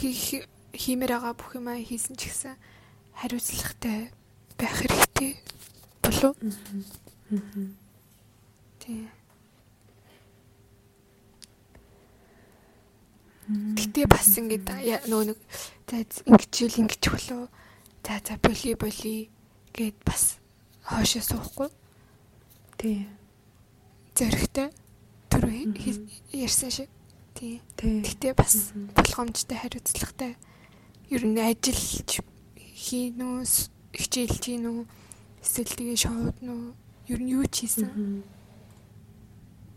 хиймээр 0.70 1.12
байгаа 1.18 1.34
бүх 1.34 1.58
юм 1.58 1.66
хийсэн 1.66 2.14
ч 2.14 2.30
гэсэн 2.30 2.54
хариуцлагатай 3.18 4.14
байх 4.54 4.74
хэрэгтэй 4.78 5.30
болов. 5.98 6.38
Тий. 8.78 9.10
Гэтэ 13.48 14.06
бас 14.06 14.30
ингээд 14.38 14.70
нөгөө 15.10 15.26
нэг 15.34 15.38
за 15.90 16.06
ингэжүүл 16.06 16.78
ингэж 16.86 17.02
болов. 17.10 17.50
За 18.06 18.22
за 18.22 18.38
боли 18.38 18.78
боли 18.78 19.16
гэд 19.74 19.98
бас 20.06 20.38
хоошоо 20.86 21.22
суухгүй. 21.26 21.68
Тий. 22.78 23.10
Зөрөгтэй 24.14 24.68
түр 25.26 25.44
ярьсан 26.30 26.70
шиг. 26.70 26.88
Тий. 27.38 27.62
Гэтэ 27.79 28.35
бас 28.35 28.74
болгоомжтой 28.98 29.59
хариуцлагатай. 29.62 30.35
Ер 31.07 31.22
нь 31.22 31.38
ажиллаж 31.38 32.18
хийн 32.59 33.22
үү, 33.22 33.46
хичээлж 33.94 34.42
хийн 34.42 34.66
үү, 34.66 34.83
эсвэл 35.38 35.79
тэгээ 35.79 35.98
шоуд 36.03 36.38
нь 36.42 36.74
ер 37.07 37.20
нь 37.22 37.31
юу 37.31 37.46
ч 37.46 37.62
хийсэн. 37.70 38.27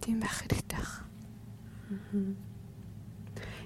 Тийм 0.02 0.18
байх 0.18 0.42
хэрэгтэй. 0.42 0.82
Аа 0.82 1.06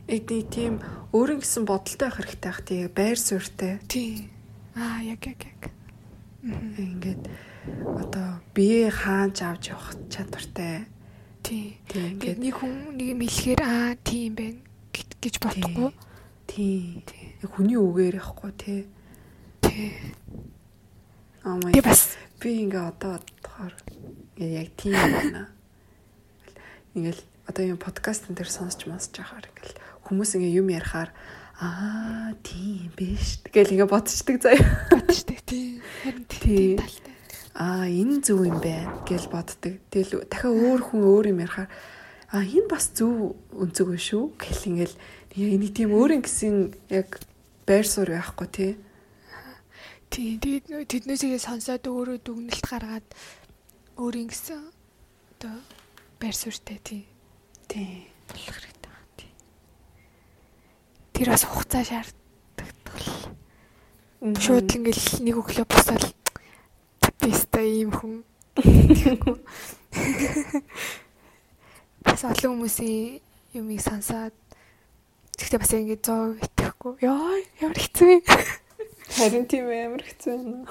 яг 0.07 0.29
нэг 0.29 0.49
тийм 0.53 0.73
өөрийн 1.13 1.41
гэсэн 1.41 1.65
бодолтой 1.65 2.09
байх 2.09 2.17
хэрэгтэй 2.21 2.45
байх 2.45 2.61
тий 2.61 2.81
байр 2.89 3.17
суурьтай. 3.17 3.73
Тий. 3.89 4.29
Аа 4.77 5.01
яг 5.01 5.25
яг 5.25 5.41
яг. 5.41 5.61
Ингээд 6.45 7.25
одоо 7.73 8.41
бие 8.53 8.93
хааж 8.93 9.41
авч 9.41 9.73
явах 9.73 9.97
чадвартай. 10.13 10.85
Тий. 11.45 11.77
Ингээд 11.93 12.41
нэг 12.41 12.57
хүн 12.57 12.97
нэг 12.97 13.07
юм 13.13 13.21
хэлэхээр 13.21 13.61
аа 13.61 13.93
тийм 14.01 14.33
байна 14.33 14.65
гэж 15.21 15.35
бодохгүй. 15.37 15.93
Тий. 16.49 17.05
Яг 17.45 17.53
хүний 17.53 17.77
үгээр 17.77 18.17
яахгүй 18.17 18.51
тий. 18.57 18.81
Тий. 19.61 19.93
Аа 21.45 21.61
май. 21.61 21.77
бас 21.85 22.17
би 22.41 22.65
ингээ 22.65 22.89
одоо 22.89 23.21
бодохоор 23.21 23.73
яг 24.41 24.73
тийм 24.73 24.97
байна. 24.97 25.53
Ингээл 26.97 27.21
одоо 27.45 27.63
юм 27.69 27.77
подкаст 27.77 28.25
энэ 28.25 28.41
төр 28.41 28.49
сонсч 28.49 28.89
сонсч 28.89 29.13
байхаар 29.13 29.45
ингээл 29.45 29.77
хүмүүс 30.01 30.41
ингээ 30.41 30.57
юм 30.57 30.73
ярихаар 30.73 31.13
аа 31.61 32.33
тийм 32.41 32.89
биш 32.97 33.45
гэл 33.53 33.69
ингээ 33.69 33.85
бодчихдаг 33.93 34.41
заяа. 34.41 34.65
Бодчихдаг 34.89 35.39
тийм. 35.45 35.77
Харин 36.01 36.25
тийм 36.25 36.81
талтай. 36.81 37.14
Аа 37.55 37.87
энэ 37.87 38.19
зөв 38.19 38.43
юм 38.43 38.59
байна 38.59 38.91
гэл 39.07 39.31
боддог. 39.31 39.79
Тэгэл 39.89 40.27
дахиад 40.27 40.59
өөр 40.59 40.81
хүн 40.83 41.01
өөр 41.07 41.25
юм 41.31 41.39
ярихаар 41.41 41.71
аа 42.35 42.43
энэ 42.43 42.67
бас 42.67 42.91
зөв 42.91 43.39
өнцөг 43.55 43.87
биш 43.95 44.11
шүү 44.11 44.35
гэл 44.35 44.67
ингээл 44.69 44.95
нэг 45.39 45.71
тийм 45.71 45.89
өөрийн 45.95 46.23
гэсэн 46.23 46.75
яг 46.91 47.23
байр 47.63 47.87
суурь 47.87 48.11
байхгүй 48.11 48.47
тий. 48.51 48.71
Тий 50.11 50.35
тэгээд 50.35 50.91
тэднээсээ 50.91 51.39
сонсоод 51.39 51.87
өөрөө 51.87 52.19
дүгнэлт 52.21 52.65
гаргаад 52.67 53.07
өөрийн 53.97 54.27
гэсэн 54.27 54.59
одоо 55.39 55.55
байр 56.19 56.35
суурьтай 56.35 56.79
тий. 56.83 57.07
Тий. 57.71 58.11
болох 58.27 58.51
хэрэг 58.51 58.75
тэр 61.15 61.31
бас 61.31 61.47
хугацаа 61.47 61.83
шаарддаг. 61.87 62.67
Шууд 64.35 64.67
ингээл 64.67 65.23
нэг 65.23 65.35
өглөө 65.39 65.63
босоод 65.63 66.03
биста 67.25 67.57
ийм 67.65 67.89
хүн. 67.89 68.21
Бас 72.05 72.21
олон 72.21 72.61
хүмүүсийн 72.61 73.17
юмыг 73.57 73.81
сонсоод 73.81 74.35
тэгтээ 75.33 75.57
бас 75.57 75.73
ингээд 75.73 76.05
100% 76.05 76.45
итгэхгүй. 76.45 76.93
Яа, 77.01 77.41
ямар 77.65 77.81
хэцүү 77.81 78.09
юм. 78.13 78.21
Харин 79.17 79.49
тийм 79.49 79.65
амар 79.73 80.05
хэцүү 80.05 80.33
юм. 80.37 80.69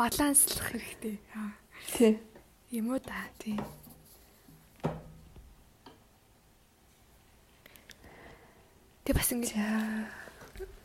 Баланслах 0.00 0.72
хэрэгтэй. 0.72 1.20
Тий. 1.92 2.16
Юм 2.72 2.96
уу 2.96 3.00
да, 3.04 3.28
тий. 3.36 3.60
Тэг 9.04 9.12
бас 9.12 9.28
ингэ 9.28 9.60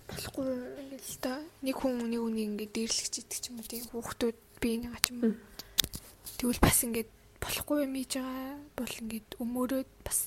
болохгүй 0.08 0.48
ингээл 0.88 1.10
л 1.12 1.20
та 1.20 1.34
нэг 1.62 1.76
хүн 1.76 2.08
нэг 2.08 2.22
үнийг 2.24 2.48
ингэ 2.56 2.66
дээрлэгч 2.72 3.14
идэг 3.22 3.40
ч 3.44 3.46
юм 3.52 3.60
тийм 3.60 3.86
хүүхдүүд 3.92 4.38
би 4.64 4.72
нэг 4.80 4.96
ч 5.04 5.12
юм. 5.12 5.36
Тэгвэл 6.40 6.64
бас 6.64 6.80
ингээд 6.88 7.12
болохгүй 7.44 7.78
юм 7.84 7.94
хийж 8.00 8.14
байгаа 8.18 8.56
бол 8.80 8.94
ингээд 9.04 9.30
өмөрөөд 9.44 9.92
бас 10.08 10.20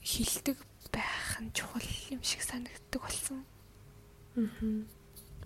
хилдэг 0.00 0.58
байх 0.92 1.28
нь 1.44 1.52
чухал 1.52 1.88
юм 2.08 2.22
шиг 2.24 2.42
санагддаг 2.42 3.00
болсон. 3.04 3.44
Аа. 4.36 4.48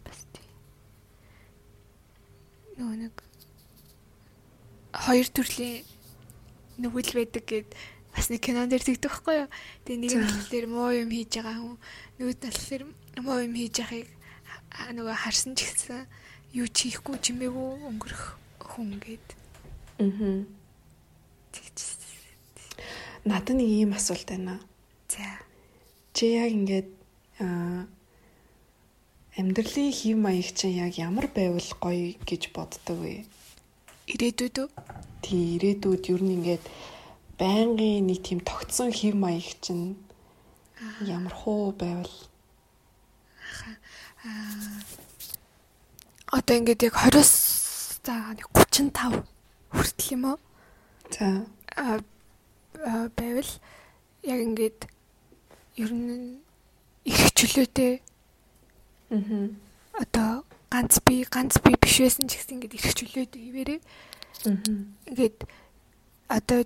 Бас 0.07 0.21
тийм. 0.31 0.49
Нөгөө 2.79 2.97
нэг 3.03 3.15
хоёр 4.95 5.27
төрлийн 5.27 5.83
нүгэл 6.79 7.13
байдаг 7.19 7.45
гэд 7.49 7.69
бас 8.13 8.29
нэг 8.29 8.41
кинон 8.45 8.69
дээр 8.69 8.85
тэгдэг 8.85 9.09
байхгүй 9.09 9.37
юу. 9.45 9.49
Тэгээ 9.89 10.01
нэг 10.01 10.13
болохоор 10.21 10.67
муу 10.69 10.91
юм 10.93 11.11
хийж 11.11 11.33
байгаа 11.41 11.57
хүн 11.61 11.77
нь 12.21 12.25
болохоор 12.29 12.83
муу 13.25 13.39
юм 13.41 13.55
хийж 13.57 13.77
байгааг 13.81 14.91
нөгөө 14.93 15.17
харсан 15.17 15.53
ч 15.57 15.69
гэсэн 15.69 16.05
юу 16.53 16.69
ч 16.69 16.93
хийхгүй 16.93 17.17
чимээгүй 17.25 17.69
өнгөрөх 17.89 18.25
хүн 18.61 19.01
гээд. 19.01 19.29
Аа. 20.05 20.45
Тэгж. 21.53 21.79
Надад 23.25 23.57
нэг 23.57 23.69
ийм 23.69 23.93
асуулт 23.97 24.29
байна. 24.29 24.61
За. 25.09 25.41
Чи 26.13 26.37
яг 26.37 26.53
ингээд 26.53 26.89
аа 27.41 27.89
амьдралын 29.41 29.93
хэв 29.93 30.17
маяг 30.21 30.53
чинь 30.53 30.77
яг 30.77 31.01
ямар 31.01 31.33
байвал 31.33 31.71
гоё 31.81 32.13
гэж 32.29 32.53
боддог 32.53 33.01
вэ? 33.01 33.25
Ирээдүйд 34.13 34.57
үү? 34.61 34.69
Тий, 35.25 35.57
ирээдүйд 35.57 36.05
ер 36.13 36.21
нь 36.21 36.37
ингээд 36.37 36.65
байнгын 37.43 38.07
нэг 38.07 38.23
тийм 38.23 38.39
тогтсон 38.47 38.95
хэв 38.95 39.19
маяг 39.19 39.59
чинь 39.59 39.99
ямар 41.03 41.35
хуу 41.35 41.75
байвал? 41.75 42.15
Одоо 46.31 46.55
ингээд 46.57 46.87
яг 46.87 46.95
20-с 46.95 47.99
за 48.07 48.15
нэг 48.39 48.47
35 48.55 49.27
хүртэл 49.75 50.13
юм 50.15 50.25
уу? 50.31 50.39
За. 51.11 51.43
Байвал 53.19 53.51
яг 54.23 54.39
ингээд 54.47 54.87
ер 55.83 55.91
нь 55.91 56.39
их 57.03 57.21
чөлөөтэй 57.35 57.99
аа 59.11 59.51
одоо 59.99 60.47
ганц 60.71 61.03
би 61.05 61.27
ганц 61.27 61.59
би 61.59 61.75
биш 61.75 61.99
байсан 61.99 62.31
ч 62.31 62.39
гэсэн 62.39 62.63
ингээд 62.63 62.79
их 62.79 62.87
чөлөөтэй 62.95 63.41
хിവэрээ 63.43 63.81
аа 64.47 64.63
ингээд 65.11 65.37
одоо 66.31 66.61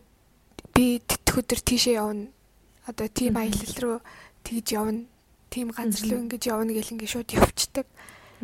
би 0.77 1.01
тэтгэх 1.01 1.41
өдөр 1.41 1.61
тийшээ 1.65 1.97
явна. 1.97 2.29
Одоо 2.85 3.09
тийм 3.09 3.41
аялал 3.41 3.77
руу 3.81 3.99
тэгж 4.45 4.67
явна. 4.77 5.09
Тийм 5.49 5.73
газар 5.73 6.05
руу 6.13 6.21
ингэж 6.29 6.43
явна 6.53 6.77
гэл 6.77 6.93
ингэ 6.93 7.09
шууд 7.09 7.33
явцдаг. 7.33 7.89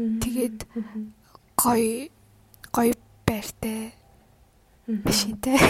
Тэгээд 0.00 0.58
гой 1.60 2.08
гой 2.72 2.88
байртай 3.28 3.92
бишинтэй. 4.88 5.60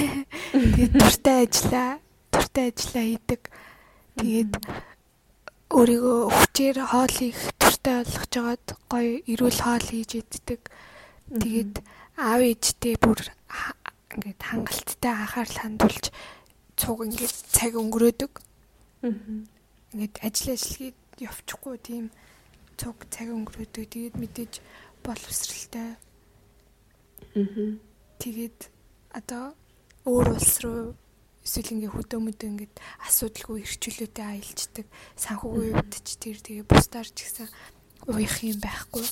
Тэгээд 0.55 0.92
дуртай 0.94 1.37
ажиллаа, 1.51 1.90
дуртай 2.31 2.70
ажиллаа 2.70 3.05
хийдэг. 3.11 3.42
Тэгээд 4.22 4.53
өөрийгөө 5.72 6.20
хүчээр 6.31 6.79
хоол 6.87 7.11
хийх 7.11 7.40
дуртай 7.59 8.07
болгож 8.07 8.31
жагаад 8.31 8.66
гоё 8.87 9.12
эрүүл 9.27 9.59
хоол 9.66 9.83
хийж 9.83 10.11
иддэг. 10.22 10.61
Тэгээд 11.27 11.75
аав 12.22 12.40
ээжтэй 12.44 12.94
бүр 13.01 13.20
ингээд 14.12 14.40
хангалттай 14.44 15.12
анхаарал 15.16 15.59
хандуулж 15.64 16.05
цуг 16.82 17.06
ингээд 17.06 17.34
цаг 17.54 17.78
өнгөрөөдөг. 17.78 18.32
Аа. 19.06 19.14
Ингээд 19.94 20.14
ажил 20.18 20.58
ажиллагийг 20.58 20.98
явчихгүй 21.22 21.76
тийм 21.78 22.04
цуг 22.74 23.06
цаг 23.06 23.30
өнгөрөөдөг. 23.30 23.86
Тэгээд 23.86 24.16
мэдээж 24.18 24.52
боловсралтай. 25.06 25.94
Аа. 27.38 27.78
Тэгээд 28.18 28.58
одоо 29.14 29.54
өөр 30.10 30.26
улс 30.34 30.58
руу 30.66 30.98
эсвэл 31.46 31.78
ингээ 31.78 31.94
хөдөө 31.94 32.20
мөдөө 32.26 32.48
ингээд 32.50 32.74
асуудалгүй 33.06 33.62
ирчлөөтэй 33.62 34.26
аялждаг. 34.26 34.86
Санхүүгийн 35.22 35.78
хувьд 35.78 35.94
ч 36.02 36.10
тэр 36.18 36.38
тэгээ 36.42 36.66
бусдаар 36.66 37.06
ч 37.06 37.18
гэсэн 37.30 37.46
уух 38.10 38.36
юм 38.42 38.58
байхгүй. 38.58 39.06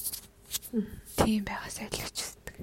Тийм 1.22 1.42
байгаас 1.46 1.78
айлгч 1.87 2.18
үздэг. 2.18 2.56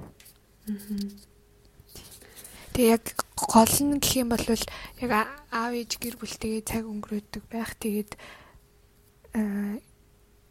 Аа. 2.78 2.78
Тэгээ 2.78 2.94
яг 2.94 3.06
гол 3.34 3.74
нь 3.90 3.98
гэх 3.98 4.22
юм 4.22 4.30
бол 4.30 4.46
яг 4.46 5.12
аав 5.50 5.74
ээж 5.74 5.98
гэр 5.98 6.16
бүлтэйгээ 6.22 6.62
цаг 6.62 6.86
өнгөрөөдөг 6.86 7.44
байх. 7.50 7.74
Тэгээд 7.74 8.14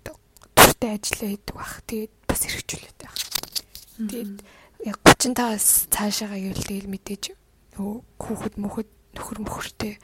дуртай 0.03 0.91
ажиллаа 0.99 1.31
хийдэг 1.31 1.55
байх. 1.55 1.75
Тэгээд 1.87 2.13
бас 2.27 2.43
хэрэгжүүлээд 2.43 2.99
байх. 2.99 3.15
Тэгээд 4.11 4.35
яг 4.91 4.97
35-аас 5.07 5.87
цаашаагаа 5.87 6.43
гэвэл 6.43 6.67
тэгэл 6.67 6.91
мэдээж 6.91 7.25
нөгөө 7.79 7.97
хүүхэд 8.19 8.55
мөхөд 8.59 8.91
нөхөр 9.15 9.39
мөхөртэй 9.47 9.95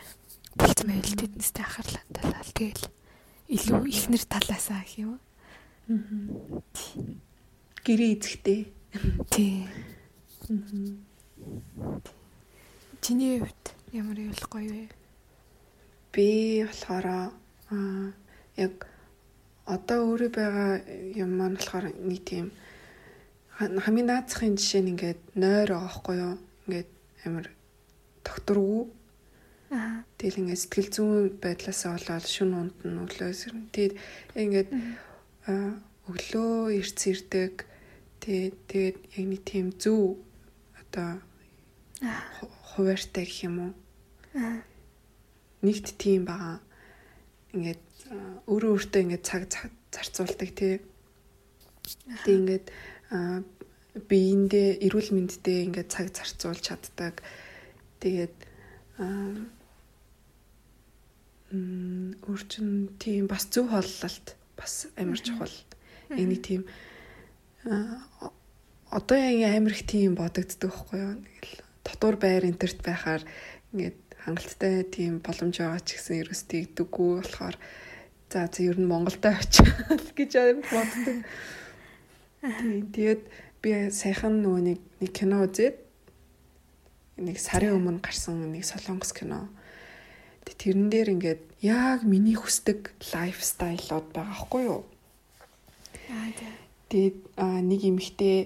болцсон 0.55 0.95
байл 0.95 1.19
тэднэстэй 1.19 1.65
анхаарлаа 1.67 2.07
талаал 2.07 2.53
тэгэл 2.55 2.87
илүү 3.51 3.83
ихнэр 3.91 4.23
талаасаа 4.31 4.87
гэх 4.87 5.11
юм. 5.11 5.19
Аа. 5.91 6.63
Гэрээ 7.83 8.15
эзэхтэй. 8.15 8.71
Тий. 9.27 9.67
Чиний 13.03 13.39
хувьд 13.43 13.65
ямар 13.93 14.19
явах 14.19 14.47
гоё 14.47 14.71
вэ? 14.71 14.87
Би 16.13 16.63
болохоор 16.65 17.07
аа 17.07 18.15
яг 18.57 18.87
одоо 19.67 20.01
өөрөө 20.07 20.31
байгаа 20.31 20.71
юм 21.19 21.31
маань 21.39 21.59
болохоор 21.59 21.87
нэг 21.99 22.23
тийм 22.23 22.47
хамгийн 23.59 24.09
наацхийн 24.11 24.55
жишээ 24.59 24.83
нь 24.83 24.93
ингээд 24.95 25.21
нойр 25.35 25.71
байгаа 25.75 25.93
хгүй 25.97 26.17
юу? 26.23 26.35
Ингээд 26.67 26.91
амар 27.27 27.47
докторгүй. 28.27 28.85
Аа. 29.75 30.05
Тэгэл 30.19 30.41
ингээд 30.43 30.63
сэтгэл 30.63 30.91
зүйн 30.95 31.39
байдлаасаа 31.43 31.99
болоод 31.99 32.27
шүн 32.27 32.53
унд 32.55 32.77
нь 32.87 33.01
өглөөс 33.03 33.41
ирнэ. 33.47 33.73
Тэгээд 33.75 33.95
ингээд 34.39 34.71
өглөө 36.11 36.55
ирц 36.79 37.01
ирдэг. 37.11 37.55
Тэгээд 38.23 38.57
тэгээд 38.71 38.97
яг 39.19 39.27
нэг 39.27 39.43
тийм 39.43 39.67
зөв 39.75 40.23
одоо 40.79 41.19
хуваартай 42.75 43.25
гэх 43.25 43.47
юм 43.47 43.57
уу? 43.59 43.73
Аа. 44.35 44.63
Нэгт 45.63 45.95
тийм 45.99 46.27
байгаа. 46.27 46.59
Ингээд 47.55 47.83
өөрөө 48.49 48.71
өөртөө 48.75 49.01
ингээд 49.07 49.25
цаг 49.25 49.43
зарцуулдаг 49.93 50.51
тий. 50.57 50.81
Тэгээд 52.27 52.67
ингээд 53.07 53.47
биендээ 54.09 54.69
эрүүл 54.89 55.11
мэндэд 55.15 55.47
ингээд 55.47 55.89
цаг 55.93 56.07
зарцуулж 56.17 56.61
чаддаг. 56.65 57.23
Тэгээд 58.01 58.37
м 58.99 59.53
өөрчн 62.25 62.97
тийм 62.97 63.29
бас 63.29 63.47
зөв 63.53 63.69
холлолт 63.69 64.27
бас 64.57 64.89
амар 64.97 65.21
чухал. 65.21 65.53
Нэг 66.09 66.41
тийм 66.41 66.65
одоо 68.91 69.17
яг 69.17 69.57
амар 69.57 69.77
их 69.77 69.85
тийм 69.87 70.17
бодогддог 70.17 70.73
байхгүй 70.73 70.99
юу? 71.01 71.21
Дотор 71.85 72.17
байр 72.17 72.47
энтерт 72.47 72.81
байхаар 72.83 73.23
ингээд 73.73 73.99
хангалттай 74.25 74.87
тийм 74.87 75.19
боломж 75.19 75.59
байгаа 75.59 75.83
ч 75.83 75.99
гэсэн 75.99 76.23
ерөөс 76.23 76.43
тийгдэггүй 76.47 77.11
болохоор 77.19 77.57
за 78.31 78.47
за 78.47 78.61
ер 78.63 78.79
нь 78.79 78.89
Монголдо 78.89 79.35
очих 79.35 79.71
гэж 80.19 80.33
боддог. 80.71 81.17
Тийм 82.43 82.87
тэгээд 82.95 83.23
би 83.63 83.71
саяхан 83.91 84.43
нөгөө 84.43 84.63
нэг 84.67 84.81
нэг 85.03 85.11
кино 85.15 85.43
үзээд 85.47 85.77
нэг 87.23 87.37
сарын 87.39 87.77
өмнө 87.79 88.01
гарсан 88.03 88.41
нэг 88.51 88.65
солонгос 88.65 89.13
кино. 89.15 89.51
Тэрэн 90.47 90.91
дээр 90.91 91.09
ингээд 91.19 91.43
яг 91.63 92.07
миний 92.07 92.39
хүсдэг 92.39 92.95
лайфстайлууд 93.11 94.15
байгаа 94.15 94.39
хгүй 94.47 94.63
юу? 94.71 94.83
Аа 96.11 96.31
тийм. 96.39 96.55
Тэгээд 96.91 97.19
нэг 97.67 97.81
эмэгтэй 97.83 98.39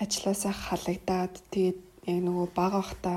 ажилласаа 0.00 0.52
халагдаад 0.52 1.34
тэгээд 1.52 1.80
яг 2.06 2.18
нөгөө 2.24 2.46
бага 2.54 2.80
бахта 2.84 3.12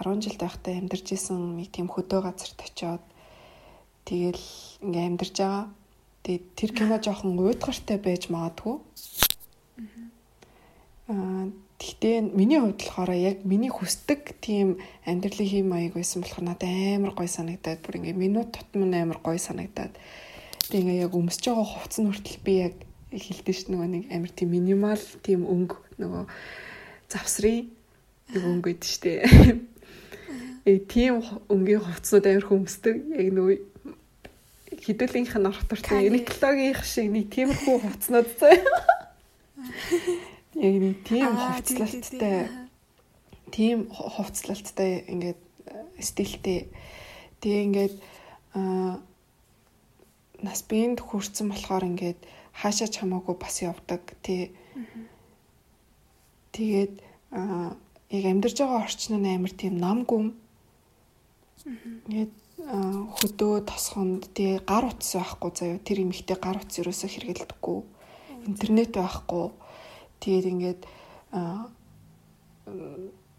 10 0.00 0.24
жил 0.24 0.36
байхдаа 0.40 0.74
амьдарч 0.76 1.12
исэн 1.16 1.56
нэг 1.56 1.72
тийм 1.72 1.88
хөдөө 1.88 2.20
газарт 2.24 2.60
очиод 2.62 3.04
Тэгэл 4.06 4.38
ингээ 4.86 5.06
амьдарч 5.10 5.34
байгаа. 5.34 5.66
Тэгээд 6.22 6.44
тэр 6.54 6.70
кино 6.78 6.96
жоохон 7.02 7.34
уйдгартай 7.42 7.98
байж 7.98 8.30
магадгүй. 8.30 8.78
Аа 11.10 11.50
Гэхдээ 11.76 12.32
миний 12.32 12.56
хувьд 12.56 12.80
болохоор 12.80 13.12
яг 13.12 13.44
миний 13.44 13.68
хүсдэг 13.68 14.40
тийм 14.40 14.80
амьдралын 15.04 15.44
хэм 15.44 15.66
маяг 15.68 15.92
байсан 15.92 16.24
болохоор 16.24 16.48
надад 16.48 16.72
амар 16.72 17.12
гоё 17.12 17.28
санагдаад 17.28 17.84
бүр 17.84 18.00
ингээ 18.00 18.16
минут 18.16 18.48
тутам 18.56 18.88
амар 18.96 19.20
гоё 19.20 19.36
санагдаад 19.36 19.92
тэг 20.72 20.80
ингээ 20.80 21.04
яг 21.04 21.12
өмсөж 21.12 21.52
байгаа 21.52 21.68
хувцс 21.68 22.00
нь 22.00 22.08
хүртэл 22.08 22.40
би 22.48 22.54
яг 22.72 22.74
хэлдэж 23.12 23.56
ш 23.60 23.62
нөгөө 23.68 23.88
нэг 23.92 24.04
амар 24.08 24.32
тийм 24.32 24.56
минимал 24.56 25.04
тийм 25.20 25.44
өнгө 25.44 25.76
нөгөө 26.00 26.24
завсрын 27.12 27.68
нэг 28.32 28.42
өнгө 28.42 28.70
гэдэг 28.74 28.90
штэ. 28.90 29.12
Э 30.66 30.82
тийм 30.82 31.22
өнгийн 31.46 31.78
хувцсууд 31.78 32.26
амар 32.26 32.46
хөмсдөг 32.46 32.96
яг 33.14 33.30
нөгөө 33.30 33.58
хідүүлийнх 34.82 35.34
нь 35.38 35.46
орох 35.46 35.62
туртай 35.70 36.10
Uniqlo-гийн 36.10 36.82
шиг 36.82 37.06
нэг 37.10 37.30
тиймэрхүү 37.30 37.76
хувцснууд 37.86 38.28
заяа. 38.34 38.82
Яг 40.58 40.74
нэг 40.82 40.96
тийм 41.06 41.30
хувцлалттай. 41.38 42.50
тийм. 43.50 43.86
Хувцлалттай 43.90 45.06
ингээд 45.06 45.40
э, 45.70 46.02
стилтэй. 46.02 46.68
Тэгээ 47.40 47.62
ингээд 47.66 47.94
аа 48.58 48.98
нас 50.42 50.60
биенд 50.68 51.00
хүрсэн 51.00 51.48
болохоор 51.50 51.84
ингээд 51.88 52.20
хаашаа 52.52 52.88
ч 52.88 53.00
хамаагүй 53.00 53.36
бас 53.38 53.62
явдаг 53.62 54.02
тий. 54.22 54.52
Тэгээд 56.52 56.94
аа 57.32 57.76
яг 58.10 58.24
амьдарж 58.24 58.56
байгаа 58.60 58.84
орчин 58.84 59.18
нь 59.22 59.34
амар 59.34 59.52
тийм 59.52 59.78
намгүм. 59.82 60.34
Тэгээд 62.06 62.32
хөдөө 63.18 63.54
тосгонд 63.66 64.30
тий 64.34 64.58
гар 64.62 64.86
утас 64.90 65.14
байхгүй 65.18 65.50
заяа. 65.54 65.78
Тэр 65.82 66.06
эмэгтэй 66.06 66.38
гар 66.38 66.62
утас 66.62 66.78
ерөөсө 66.78 67.06
хэрэгэлдэггүй. 67.10 67.78
Интернет 68.46 68.92
байхгүй. 68.94 69.46
Тэгээд 70.22 70.46
ингээд 70.52 70.80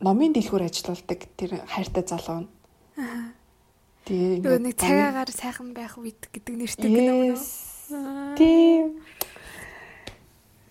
номын 0.03 0.31
дэлгүүр 0.35 0.67
ажиллаулдаг 0.67 1.19
тэр 1.39 1.63
хайртай 1.65 2.03
залуу 2.03 2.45
нь. 2.45 2.49
Тэгээд 4.05 4.35
ингээд 4.43 4.63
нэг 4.67 4.75
цагаагаар 4.75 5.31
сайхан 5.31 5.71
байх 5.71 5.95
үед 5.97 6.27
гэдэг 6.31 6.53
нэртэй 6.55 6.91
кино 6.91 7.35
тийм 8.37 8.99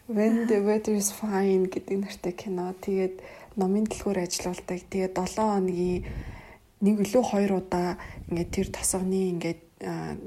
When 0.06 0.46
the 0.46 0.62
weather 0.62 0.94
is 0.94 1.10
fine 1.10 1.66
гэдэг 1.66 1.98
нэртэй 1.98 2.34
кино. 2.38 2.70
Тэгээд 2.78 3.18
номын 3.56 3.88
дэлгүүр 3.88 4.18
ажиллаулдаг 4.24 4.80
тэгээд 4.92 5.14
7 5.16 5.40
хоногийн 5.40 6.04
нэг 6.84 6.96
илүү 7.04 7.24
хоёр 7.24 7.52
удаа 7.64 7.96
ингээд 8.28 8.50
тэр 8.52 8.68
тосгоны 8.68 9.32
ингээд 9.32 9.62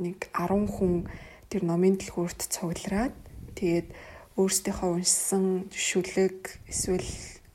нэг 0.01 0.17
10 0.33 0.65
хүн 0.65 1.05
тэр 1.49 1.61
номын 1.65 1.95
дэлгүүрт 2.01 2.41
цуглараад 2.49 3.13
тэгээд 3.53 3.87
өөрсдийнхөө 4.37 4.89
уншсан 4.97 5.69
шүлэг 5.69 6.57
эсвэл 6.69 7.09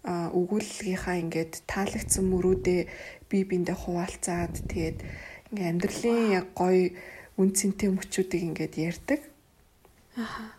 өгүүлгийнхаа 0.07 1.17
ингээд 1.27 1.65
таалагдсан 1.67 2.25
мөрүүдээ 2.29 2.81
бие 3.27 3.45
биендээ 3.49 3.75
хуваалцаад 3.75 4.55
тэгээд 4.71 4.99
ингээд 5.51 5.71
амьдралын 5.75 6.39
яг 6.39 6.47
гоё 6.55 6.93
үн 7.41 7.51
цэнтэй 7.51 7.91
мөчүүдийг 7.91 8.43
ингээд 8.53 8.75
ярьдаг. 8.79 9.21
Аха. 10.15 10.55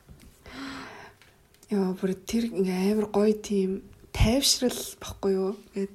Яа 1.71 1.93
бүр 1.93 2.17
тэр 2.25 2.51
ингээ 2.51 2.91
амар 2.91 3.07
гоё 3.13 3.33
тийм 3.37 3.85
тайвшрал 4.15 4.79
баггүй 5.03 5.31
юу 5.35 5.51
гэд. 5.75 5.93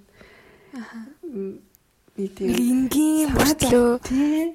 Аха 0.76 0.98
нэг 2.20 2.36
тийм 2.36 2.52
энгийн 2.52 3.32
мөртлөө 3.32 3.90
тий. 4.04 4.52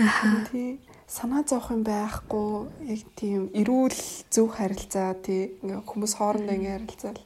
Аа 0.00 0.48
тий. 0.48 0.80
Санаа 1.10 1.42
зовх 1.44 1.70
юм 1.74 1.82
байхгүй 1.84 2.70
яг 2.88 3.02
тийм 3.18 3.50
эрүүл 3.52 4.00
зөв 4.30 4.46
харилцаа 4.56 5.12
тий 5.20 5.58
ингээ 5.60 5.84
хүмүүс 5.84 6.12
хоорондоо 6.16 6.54
ингээ 6.56 6.74
харилцаал 6.78 7.22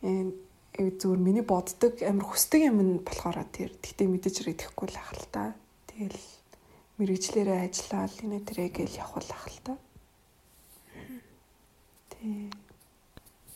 энэ 0.00 0.32
зүгээр 0.80 1.20
миний 1.20 1.44
боддог 1.44 1.98
амар 2.06 2.24
хүсдэг 2.30 2.70
юм 2.70 2.78
нь 2.80 2.92
болохоор 3.04 3.44
тэр 3.52 3.74
тэгтээ 3.82 4.08
мэдээж 4.08 4.36
ирэхгүй 4.46 4.88
л 4.88 4.96
ах 4.96 5.12
л 5.12 5.26
та. 5.28 5.52
Тэгэл 5.90 6.22
мэрэгчлэрээ 6.96 7.58
ажиллаад 7.68 8.14
энэ 8.24 8.46
тэрэг 8.48 8.76
л 8.86 8.96
явах 8.96 9.20
л 9.20 9.32
ах 9.34 9.46
л 9.50 9.60
та. 9.66 9.74
Тий. 12.14 12.48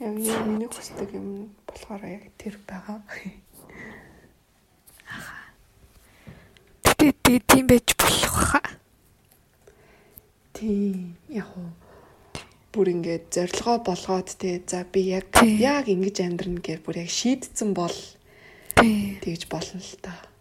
Яг 0.00 0.14
миний 0.18 0.66
хүсдэг 0.66 1.14
юм 1.14 1.55
болохоор 1.66 2.03
яг 2.03 2.24
тэр 2.34 2.59
байгаа. 2.66 3.03
Гэтэ 6.82 7.38
тийм 7.47 7.66
байж 7.70 7.95
болох 7.95 8.34
хаа. 8.34 8.66
Тий. 10.53 11.14
Яг 11.30 11.47
уу 11.55 11.70
бүр 12.74 12.90
ингээд 12.90 13.30
зорилгоо 13.30 13.78
болгоод 13.86 14.34
те 14.34 14.59
за 14.66 14.82
би 14.82 15.14
яг 15.14 15.30
яг 15.47 15.86
ингэж 15.86 16.26
амьдрна 16.26 16.59
гэж 16.59 16.82
бүр 16.82 17.07
яг 17.07 17.11
шийдсэн 17.14 17.70
бол 17.70 17.95
тэгж 18.74 19.47
болно 19.47 19.78
л 19.78 19.95
та. 20.03 20.34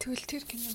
Тэгвэл 0.00 0.24
тэр 0.24 0.44
кино. 0.48 0.72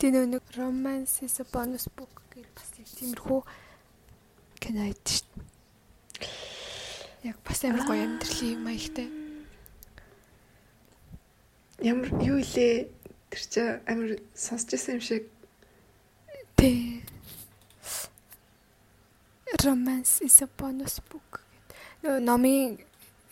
Тэгээ 0.00 0.24
нэг 0.24 0.44
romance 0.56 1.20
is 1.20 1.36
a 1.40 1.44
bonus 1.52 1.84
book 1.92 2.24
гэж 2.32 2.48
бас 2.56 2.72
яг 2.80 2.88
тиймэрхүү 2.96 3.40
кино 4.60 4.88
шүү 4.88 5.28
дээ. 5.28 6.32
Яг 7.28 7.36
бас 7.44 7.60
амар 7.64 7.84
гоё 7.84 8.04
амьдралын 8.08 8.64
маягтай. 8.64 9.08
Ямар 11.84 12.08
юу 12.24 12.40
илээ 12.40 12.88
тэр 13.28 13.42
чи 13.52 13.60
амар 13.84 14.16
сонсч 14.32 14.72
байсан 14.72 14.96
юм 14.96 15.04
шиг. 15.04 15.24
Тэ. 16.56 16.93
Romance 19.64 20.20
is 20.20 20.42
a 20.42 20.46
bonus 20.46 21.00
book. 21.00 21.40
Номын 22.02 22.76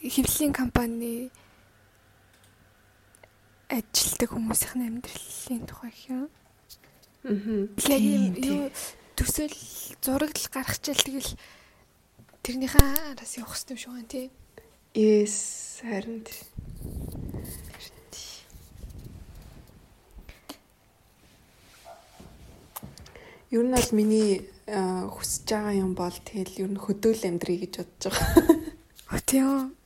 хэвлэлийн 0.01 0.53
компани 0.57 1.28
ажилтдаг 3.68 4.33
хүмүүсийн 4.33 4.89
амьдралын 4.89 5.64
тухай 5.68 5.93
юм. 6.09 6.33
Аа. 7.28 7.68
Яг 7.85 8.01
юу 8.41 8.72
төсөөл 9.12 9.57
зураг 10.01 10.33
л 10.33 10.49
гаргачаал 10.49 11.05
тэгэл 11.05 11.37
тэрнийхээ 12.41 13.12
араас 13.12 13.37
явах 13.37 13.53
хэрэгтэй 13.53 13.76
шүү 13.76 13.93
гэн 13.93 14.09
тий. 14.09 14.26
Yes, 14.97 15.85
харин 15.85 16.24
Ер 23.53 23.68
нь 23.68 23.74
бол 23.76 23.91
миний 23.93 24.49
хүсэж 24.73 25.45
байгаа 25.53 25.75
юм 25.77 25.93
бол 25.93 26.16
тэгэл 26.16 26.64
ер 26.64 26.70
нь 26.73 26.81
хөдөөл 26.81 27.29
амьдрий 27.29 27.59
гэж 27.61 27.85
бодож 27.85 28.16
байгаа. 28.16 28.57
А 29.12 29.20
тийм. 29.20 29.77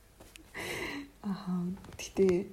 Аа. 1.27 1.67
Гэтэ 1.99 2.47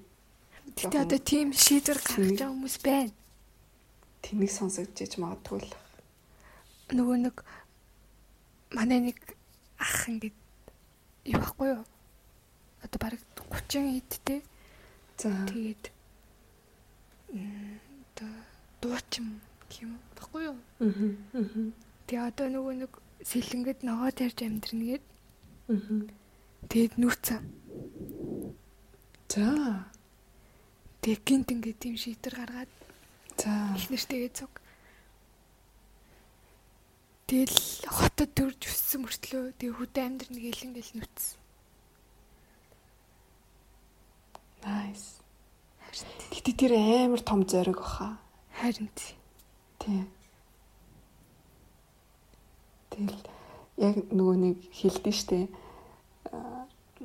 Гэтэ 0.74 0.98
одоо 1.06 1.20
тийм 1.22 1.54
шийдвэр 1.54 2.02
гаргаж 2.02 2.34
байгаа 2.34 2.50
хүмүүс 2.50 2.76
байна. 2.82 3.14
Тэнийг 4.26 4.50
сонсогдож 4.50 5.12
магадгүй 5.22 5.62
л. 5.62 5.72
Нөгөө 6.90 7.16
нэг 7.22 7.36
манай 8.74 8.98
нэг 9.14 9.18
ах 9.78 10.10
ингээд 10.10 10.34
юу 11.30 11.38
байхгүй 11.38 11.68
юу? 11.78 11.82
Одоо 12.82 12.98
бараг 12.98 13.22
30 13.38 14.02
эдтэй. 14.02 14.42
За. 15.22 15.30
Тэгээд 15.46 15.94
одоо 17.30 18.32
дуучин 18.82 19.38
юм 19.78 19.94
баггүй 20.18 20.50
юу? 20.50 20.58
Аа. 20.82 21.93
Тэгээ 22.14 22.30
одоо 22.30 22.46
нөгөө 22.46 22.74
нэг 22.78 22.92
сэлэнгэд 23.26 23.82
ногоо 23.82 24.14
тарьж 24.14 24.38
амьдрна 24.46 24.86
гээд. 24.86 25.04
Аа. 25.66 26.06
Тэгээд 26.70 26.94
нүүцэн. 26.94 27.42
За. 29.26 29.50
Тэгээ 31.02 31.26
гинт 31.26 31.50
ингээд 31.50 31.78
тийм 31.82 31.98
шийдвэр 31.98 32.38
гаргаад. 32.38 32.70
За. 33.34 33.74
Их 33.74 33.90
нэртэйгээ 33.90 34.30
цуг. 34.30 34.62
Тэгэл 37.26 37.58
хотод 37.90 38.30
төрж 38.30 38.62
өссөн 38.62 39.10
мөртлөө 39.10 39.58
тэгээ 39.58 39.74
хөдөө 39.74 40.02
амьдрна 40.06 40.38
гээл 40.38 40.66
ингээл 40.70 40.94
нүцсэн. 41.02 41.34
Nice. 44.62 45.18
Гэтэ 46.30 46.50
тэр 46.62 46.78
амар 46.78 47.26
том 47.26 47.42
зориг 47.42 47.82
баха. 47.82 48.22
Харин 48.54 48.86
тий. 48.94 49.18
Тийм. 49.82 50.13
Тэгэл 52.94 53.22
яг 53.82 53.94
нөгөө 54.14 54.36
нэг 54.38 54.56
хэлдэж 54.70 55.16
штэ. 55.18 55.38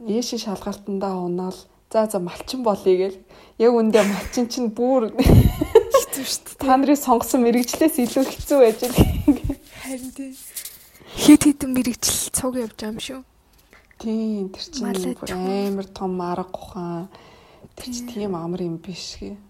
Ээши 0.06 0.38
шалгалтандаа 0.38 1.18
унаал 1.18 1.58
за 1.90 2.06
за 2.06 2.20
малчин 2.22 2.62
болъё 2.62 2.94
гэл. 3.10 3.18
Яг 3.58 3.74
үндэ 3.74 4.06
малчин 4.06 4.46
чинь 4.46 4.70
бүр 4.70 5.10
хэцүү 5.18 6.26
штэ. 6.30 6.62
Та 6.62 6.78
нарын 6.78 6.94
сонгосон 6.96 7.42
мэрэгчлээс 7.42 7.98
илүү 8.06 8.24
хэцүү 8.30 8.58
байж 8.62 8.78
байгаа. 8.86 9.58
Харин 9.82 10.12
тий. 10.14 10.32
Хэд 11.18 11.42
хэдэн 11.50 11.72
мэрэгчл 11.74 12.30
цуг 12.38 12.54
явж 12.62 12.78
байгаа 12.78 12.94
юм 12.94 13.02
шүү. 13.02 13.22
Тийм 13.98 14.54
тэр 14.54 14.66
чинь 14.70 14.86
амар 15.74 15.88
том 15.90 16.22
арга 16.22 16.54
ухаан. 16.54 17.10
Тэр 17.74 17.90
чинь 17.90 18.08
тийм 18.14 18.38
амар 18.38 18.62
юм 18.62 18.78
биш 18.78 19.18
гээ. 19.18 19.49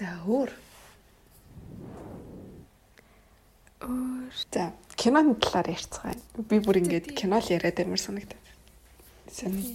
За 0.00 0.14
өөр. 0.24 0.48
Өөр. 3.84 4.32
За 4.48 4.72
киноны 4.96 5.34
талаар 5.36 5.76
ярьцгаая. 5.76 6.16
Би 6.48 6.56
бүр 6.64 6.80
ингээд 6.80 7.12
кино 7.12 7.36
л 7.36 7.52
яриад 7.52 7.84
амар 7.84 8.00
санагдаад. 8.00 8.40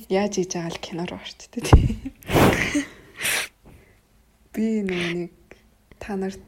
Яаж 0.10 0.42
хийж 0.42 0.58
байгаа 0.58 0.74
л 0.74 0.82
кино 0.82 1.06
руу 1.06 1.22
орчтой 1.22 1.62
тий. 1.62 2.10
Би 4.54 4.82
нэг 4.82 5.30
та 6.02 6.18
нарт 6.18 6.42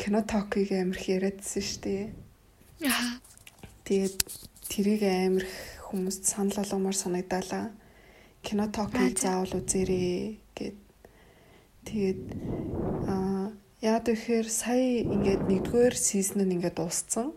кино 0.00 0.24
токийг 0.24 0.72
амар 0.72 0.96
их 0.96 1.04
яриадсэн 1.04 1.60
шүү 1.60 1.80
дээ. 1.84 2.08
Аа. 2.88 3.20
Тэгээд 3.84 4.16
тэрийг 4.72 5.04
амар 5.04 5.44
хүмүүст 5.92 6.24
санал 6.24 6.56
болгомоор 6.56 6.96
санагдаалаа. 6.96 7.68
Кино 8.40 8.72
токийг 8.72 9.20
заавал 9.20 9.60
үзээрэй 9.60 10.40
гэд 10.56 10.83
Тэгээд 11.84 12.22
аа 13.08 13.52
яад 13.84 14.08
гэхээр 14.08 14.48
сая 14.48 15.04
ингээд 15.04 15.44
нэгдүгээр 15.44 15.94
сизон 15.94 16.48
нь 16.48 16.56
ингээд 16.56 16.80
дууссан. 16.80 17.36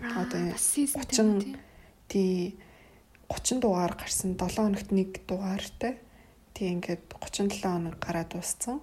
Одоо 0.00 0.56
30 0.56 1.60
тий 2.08 2.56
30 3.28 3.60
дугаар 3.60 3.92
гарсан 3.92 4.32
7 4.40 4.56
хоногт 4.56 4.88
нэг 4.88 5.20
дугаартай. 5.28 6.00
Тий 6.56 6.72
ингээд 6.72 7.04
37 7.20 7.60
хоног 7.60 8.00
гараад 8.00 8.32
дууссан. 8.32 8.80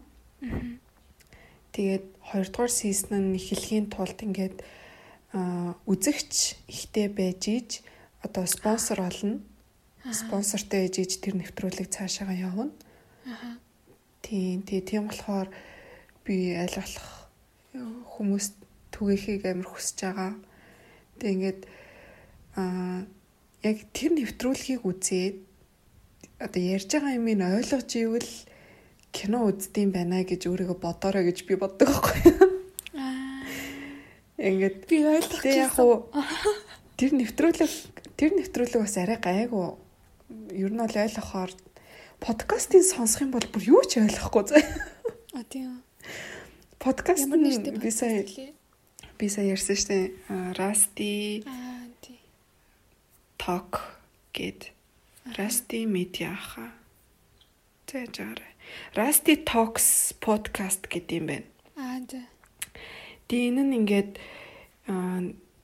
Тэгээд 1.74 2.06
2 2.30 2.54
дугаар 2.54 2.70
сизон 2.70 3.34
нь 3.34 3.38
эхлэхийн 3.42 3.90
тулд 3.90 4.22
ингээд 4.22 4.62
аа 5.34 5.74
үзэгч 5.90 6.62
ихтэй 6.70 7.10
байж 7.10 7.42
иж 7.50 7.70
одоо 8.22 8.46
спонсор 8.46 9.02
олно. 9.02 9.42
Спонсортой 10.14 10.86
ээж 10.86 10.96
иж 11.02 11.12
тэр 11.18 11.42
нэвтрүүлэг 11.42 11.90
цаашаага 11.90 12.38
явна. 12.38 12.70
Аа 13.26 13.58
Тийм 14.22 14.62
тий 14.68 14.82
тийм 14.82 15.08
болохоор 15.08 15.48
би 16.26 16.54
аль 16.54 16.76
болох 16.76 17.10
хүмүүс 17.74 18.46
түгээхийг 18.94 19.46
амар 19.48 19.68
хүсэж 19.70 19.98
байгаа. 20.06 20.34
Тэг 21.20 21.30
ингээд 21.34 21.62
аа 22.60 23.06
яг 23.64 23.78
тэр 23.94 24.12
нэвтрүүлгийг 24.16 24.84
үзээд 24.84 25.36
одоо 26.40 26.62
ярьж 26.62 26.90
байгаа 26.92 27.18
юм 27.20 27.28
ин 27.28 27.44
ойлгож 27.44 27.90
ивэл 27.96 28.32
кино 29.12 29.50
үздэм 29.50 29.92
байна 29.92 30.24
гэж 30.24 30.48
өөрийгөө 30.48 30.78
бодоорой 30.80 31.28
гэж 31.28 31.44
би 31.44 31.56
боддог 31.60 31.90
байхгүй 31.92 32.18
юу. 32.30 32.48
Аа. 32.96 33.44
Ингээд 34.38 34.88
би 34.88 34.98
ойлгох 35.04 35.44
яг 35.46 35.76
уу 35.76 36.08
тэр 36.96 37.12
нэвтрүүлэг 37.20 37.74
тэр 38.16 38.32
нэвтрүүлэг 38.40 38.80
бас 38.80 38.96
арай 38.96 39.20
гайгүй. 39.20 39.76
Ер 40.56 40.72
нь 40.72 40.80
бол 40.80 40.96
ойлгохоор 40.96 41.52
подкастыг 42.20 42.84
сонсох 42.84 43.24
юм 43.24 43.32
бол 43.32 43.48
бүр 43.48 43.64
юу 43.80 43.84
ч 43.88 44.04
ойлгохгүй 44.04 44.44
заа. 44.52 44.64
А 45.34 45.44
тийм. 45.48 45.84
Подкаст 46.80 47.28
нь 47.32 47.80
би 47.80 47.92
сая 47.92 48.24
би 49.20 49.28
сая 49.28 49.56
ярьсан 49.56 49.76
дээ. 49.76 50.04
Расти. 50.56 51.44
Talk 53.40 54.00
гэд 54.36 54.72
Расти 55.36 55.88
медиа 55.88 56.36
хаа. 56.36 56.76
Тэжээр. 57.88 58.44
Расти 58.96 59.40
Talks 59.44 60.16
podcast 60.20 60.88
гэдэг 60.92 61.16
юм 61.20 61.26
байна. 61.28 61.48
Аа 61.80 62.04
за. 62.04 62.22
Тэгээ 63.28 63.48
энэ 63.56 63.64
нь 63.64 63.76
ингээд 63.80 64.12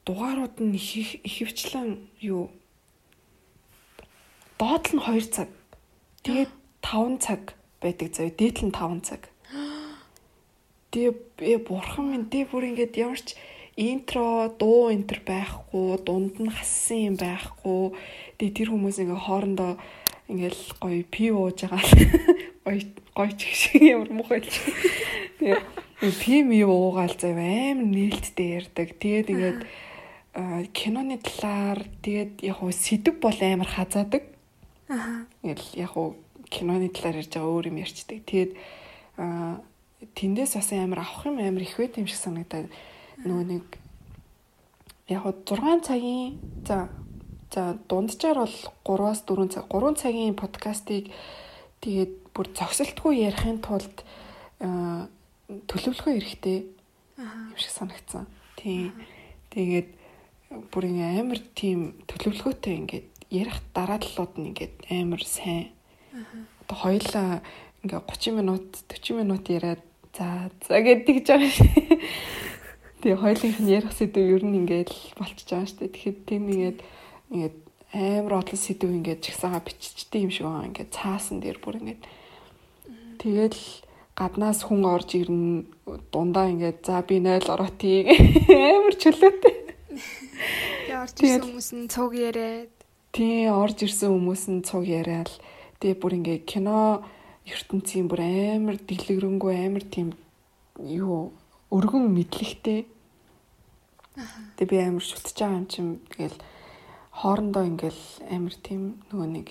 дугаарууд 0.06 0.56
нь 0.62 0.78
ихэвчлэн 0.78 1.98
юу 2.22 2.54
доод 4.62 4.86
нь 4.94 5.02
2 5.02 5.34
цаг 5.34 5.50
Тэгээд 6.26 6.50
5 6.82 7.22
цаг 7.22 7.54
байдаг 7.78 8.10
заяа. 8.18 8.34
Дээдл 8.34 8.66
нь 8.66 8.74
5 8.74 9.06
цаг. 9.06 9.30
Тэгээ 10.90 11.62
бурхан 11.70 12.10
минь 12.10 12.26
дээ 12.34 12.50
бүр 12.50 12.74
ингээд 12.74 12.98
ямар 12.98 13.22
ч 13.22 13.38
интро, 13.78 14.50
дуу 14.58 14.90
энтер 14.90 15.22
байхгүй, 15.22 16.02
дунд 16.02 16.42
нь 16.42 16.50
хассан 16.50 17.14
юм 17.14 17.16
байхгүй. 17.22 17.94
Тэгээ 18.42 18.58
тэр 18.58 18.70
хүмүүс 18.74 18.98
ингээ 19.06 19.22
хоорондоо 19.22 19.78
ингээл 20.26 20.64
гоё 20.82 21.06
пи 21.06 21.30
ууж 21.30 21.62
байгаа. 21.70 21.86
Гоё 22.66 22.82
гоё 23.14 23.32
ч 23.38 23.46
шиг 23.54 23.86
ямар 23.86 24.10
муухай 24.10 24.42
л. 24.42 24.50
Тэгээ 25.38 26.16
пим 26.26 26.50
юу 26.50 26.90
уугаал 26.90 27.14
зав 27.14 27.38
амар 27.38 27.86
нээлттэй 27.86 28.66
ярддаг. 28.66 28.98
Тэгээд 28.98 29.30
ингээд 29.30 29.60
киноны 30.74 31.22
талаар 31.22 31.86
тэгээд 32.02 32.42
яг 32.42 32.58
хөө 32.66 32.74
сэдв 32.74 33.22
бол 33.22 33.38
амар 33.46 33.70
хазаадаг. 33.70 34.35
Аа. 34.90 35.26
Яг 35.44 35.98
уу 35.98 36.16
киноны 36.50 36.90
талаар 36.90 37.22
ярьж 37.22 37.34
байгаа 37.34 37.50
өөр 37.50 37.70
юм 37.74 37.82
ярьчдаг. 37.82 38.22
Тэгээд 38.26 38.52
аа 39.18 39.62
тэндээс 40.14 40.54
бас 40.56 40.70
амар 40.74 41.02
авах 41.02 41.26
юм 41.26 41.40
амар 41.42 41.64
их 41.66 41.78
байт 41.78 41.98
юм 41.98 42.06
шиг 42.06 42.22
санагдаад 42.22 42.70
нөгөө 43.26 43.46
нэг 43.50 43.66
яг 45.10 45.24
уу 45.26 45.34
6 45.46 45.88
цагийн 45.88 46.38
за 46.68 46.90
за 47.54 47.78
дунджаар 47.90 48.46
бол 48.46 48.58
3-аас 48.84 49.26
4 49.26 49.50
цаг 49.54 49.66
3 49.72 49.96
цагийн 50.02 50.36
подкастыг 50.36 51.10
тэгээд 51.82 52.14
бүр 52.36 52.48
зөксөлтгүй 52.52 53.26
ярихын 53.26 53.64
тулд 53.64 54.04
төлөвлөгөө 55.70 56.14
эрэхтэй 56.20 56.58
юм 57.18 57.58
шиг 57.58 57.72
санагдсан. 57.72 58.28
Тийм. 58.60 58.92
Тэгээд 59.54 59.90
бүр 60.74 60.84
ингээ 60.90 61.22
амар 61.22 61.40
тийм 61.56 61.96
төлөвлөгөөтэй 62.12 62.74
ингээд 62.82 63.15
ярих 63.30 63.58
дарааллууд 63.74 64.34
нь 64.38 64.50
ингээд 64.54 64.76
амар 64.90 65.24
сайн. 65.24 65.72
Одоо 66.66 66.78
хоёлаа 66.78 67.42
ингээ 67.84 68.02
30 68.02 68.38
минут 68.40 68.66
40 68.90 69.22
минут 69.22 69.44
яриад 69.50 69.82
за 70.18 70.50
за 70.68 70.82
гэдэг 70.82 71.18
ч 71.24 71.28
байгаа 71.30 71.52
шээ. 71.52 72.00
Тэгээ 73.02 73.22
хоёлынх 73.22 73.60
нь 73.62 73.70
ярих 73.70 73.94
сэдв 73.94 74.18
ер 74.18 74.44
нь 74.46 74.58
ингээд 74.66 74.90
болчихж 75.20 75.50
байгаа 75.50 75.70
шүү 75.70 75.80
дээ. 75.86 75.94
Тэгэхээр 75.94 76.18
тийм 76.26 76.44
ингээд 76.50 76.80
ингээд 77.30 77.58
амар 77.94 78.34
олон 78.42 78.60
сэдв 78.60 78.90
ингээд 78.90 79.22
чагсаага 79.22 79.62
биччихдэг 79.62 80.22
юм 80.26 80.32
шиг 80.34 80.46
байгаа. 80.48 80.70
Ингээд 80.70 80.92
цаасан 80.96 81.38
дээр 81.40 81.60
бүр 81.62 81.80
ингээд 81.82 82.02
тэгэл 83.22 83.62
гаднаас 84.16 84.64
хүн 84.64 84.84
орж 84.88 85.10
ирнэ 85.20 85.68
дундаа 86.12 86.48
ингээд 86.52 86.80
за 86.88 87.04
би 87.04 87.20
0 87.20 87.52
ороотыг 87.52 88.06
амар 88.76 88.96
чөлөөтэй. 88.96 89.56
Тэгээ 90.88 91.04
орж 91.04 91.16
ирсэн 91.20 91.44
хүмүүс 91.44 91.70
нь 91.76 91.92
цуг 91.92 92.12
яриад. 92.16 92.75
Тий 93.16 93.48
орж 93.48 93.80
ирсэн 93.88 94.12
хүмүүс 94.12 94.44
нь 94.52 94.66
цуг 94.68 94.84
яриад. 94.84 95.32
Тэгээ 95.80 96.00
бүр 96.04 96.20
ингээд 96.20 96.44
кино 96.52 97.00
ертөнцийн 97.48 98.12
бүр 98.12 98.20
амар 98.20 98.76
дэлгэрэнгүй 98.76 99.56
амар 99.56 99.88
тийм 99.88 100.20
юу 100.84 101.32
өргөн 101.72 102.12
мэдлэгтэй. 102.12 102.84
Тэгээ 104.60 104.68
би 104.68 104.78
амар 104.84 105.00
шүтж 105.00 105.32
байгаа 105.32 105.64
юм 105.64 105.68
чим 105.72 105.88
тэгэл 106.12 106.36
хоорондоо 107.16 107.64
ингээл 107.64 108.04
амар 108.36 108.56
тийм 108.60 109.00
нөгөө 109.08 109.30
нэг 109.32 109.48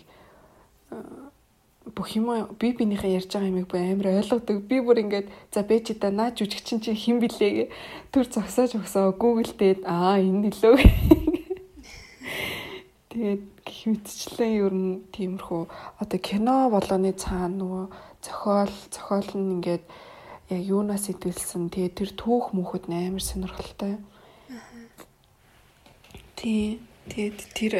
бүх 1.97 2.09
юм 2.21 2.29
би 2.61 2.69
бинийхээ 2.77 3.17
ярьж 3.17 3.33
байгаа 3.33 3.49
юмыг 3.49 3.73
би 3.73 3.81
амар 3.81 4.21
ойлгодог. 4.21 4.61
Би 4.69 4.85
бүр 4.85 5.01
ингээд 5.09 5.33
за 5.49 5.65
бэжида 5.65 6.12
наа 6.12 6.37
жүжигчин 6.37 6.85
чинь 6.85 7.01
хэн 7.01 7.17
блээ 7.17 7.73
төр 8.12 8.29
зогсоож 8.29 8.77
өгсөө 8.77 9.17
Google 9.17 9.57
дээр 9.57 9.89
аа 9.89 10.21
энэ 10.21 10.53
нөлөө. 10.53 10.77
Тэгээд 13.15 13.47
гих 13.62 13.83
мэтчлэн 13.95 14.53
ер 14.59 14.75
нь 14.75 15.07
тиймэрхүү 15.15 15.62
одоо 16.03 16.19
кино 16.19 16.67
болооны 16.67 17.15
цаана 17.15 17.55
нөгөө 17.55 17.85
зохиол 18.27 18.75
зохиол 18.91 19.31
нь 19.39 19.62
ингээд 19.62 19.85
яг 20.51 20.61
юунаас 20.67 21.07
идэлсэн 21.15 21.71
тэгээ 21.71 21.95
тэр 21.95 22.11
түүх 22.19 22.51
мөнхөд 22.51 22.91
амар 22.91 23.23
сонирхолтой. 23.23 24.03
Тий. 26.35 26.83
Тэгээд 27.07 27.39
тэр 27.55 27.75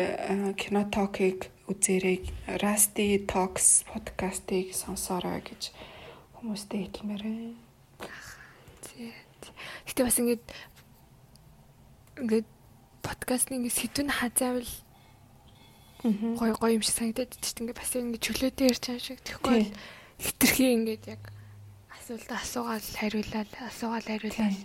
кино 0.55 0.87
токийг 0.87 1.51
үзээрэй. 1.67 2.31
Rusty 2.63 3.27
Talks 3.27 3.83
подкастыг 3.91 4.71
сонсоорой 4.71 5.43
гэж 5.43 5.75
хүмүүстэй 6.39 6.95
хэлмээрээ. 6.95 7.59
Гэтэ 9.89 10.05
бас 10.07 10.19
ингээд 10.23 10.45
ингээд 12.23 12.49
подкастны 13.01 13.59
ингээд 13.59 13.81
сэдвэн 13.81 14.11
хазаавал 14.13 14.71
гой 16.05 16.53
гой 16.53 16.71
юм 16.77 16.83
шиг 16.85 16.95
санагдаад 17.01 17.33
тийм 17.33 17.73
ингээд 17.73 17.81
бас 17.81 17.93
ингээд 17.97 18.25
чөлөөтэй 18.29 18.69
ярьж 18.69 18.83
байгаа 18.85 19.05
шиг 19.05 19.21
тэгэхгүй 19.25 19.61
хитрхи 20.21 20.65
ингээд 20.77 21.05
яг 21.17 21.23
асуултаа 21.97 22.39
асуугаал 22.45 22.89
хариулаад 23.01 23.51
асуугаал 23.65 24.09
хариулаад 24.13 24.61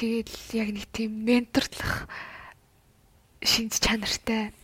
тэгээд 0.00 0.28
яг 0.56 0.68
нэг 0.72 0.86
тийм 0.96 1.12
менторлох 1.28 2.08
шинж 3.44 3.76
чанартай 3.82 4.54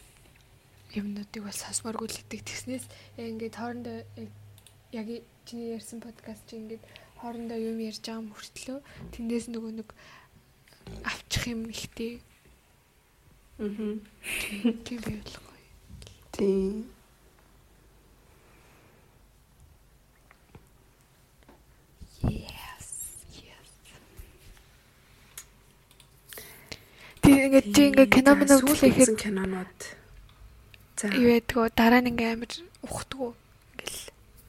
юмнуудыг 0.94 1.44
бас 1.44 1.60
сонсморгүй 1.60 2.08
л 2.08 2.20
идэг. 2.22 2.40
Тэгснээс 2.46 2.84
ингээд 3.18 3.54
хоорондоо 3.58 3.98
яг 4.94 5.06
чиний 5.44 5.74
ярьсан 5.76 6.00
подкаст 6.00 6.46
чи 6.48 6.56
ингээд 6.56 6.82
хоорондоо 7.20 7.58
юм 7.58 7.78
ярьж 7.82 8.00
байгаа 8.00 8.24
мөртлөө 8.24 8.78
тэндээс 9.12 9.46
нөгөө 9.52 9.72
нэг 9.82 9.88
авчих 11.04 11.44
юм 11.52 11.68
ихтэй. 11.68 12.22
Аа. 13.58 13.66
Тийм 14.84 14.98
байлгүй. 15.02 15.62
Тийм. 16.30 16.86
Yes. 22.22 22.86
Yes. 23.34 23.70
Тэгээ 27.22 27.44
ингээд 27.46 27.66
чи 27.74 27.82
ингээд 27.90 28.10
кино 28.14 28.32
минь 28.38 28.54
үзлэхэд 28.54 29.18
кинонууд 29.18 29.98
За. 30.98 31.06
Юу 31.14 31.30
ядгөө 31.30 31.70
дараа 31.78 32.02
нь 32.02 32.10
ингээм 32.10 32.42
амар 32.42 32.52
ухтгуу. 32.82 33.30
Ингээл 33.74 34.00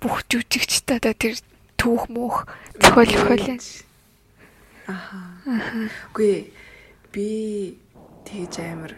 бүх 0.02 0.16
жүжигчтэй 0.30 0.98
одоо 0.98 1.14
тэр 1.14 1.38
түүх 1.78 2.10
мөх 2.10 2.50
зохиол 2.82 3.10
зохиол. 3.10 3.62
Аха. 4.90 5.18
Үгүй 6.10 6.50
би 7.14 7.28
тэгж 8.30 8.56
амар 8.62 8.94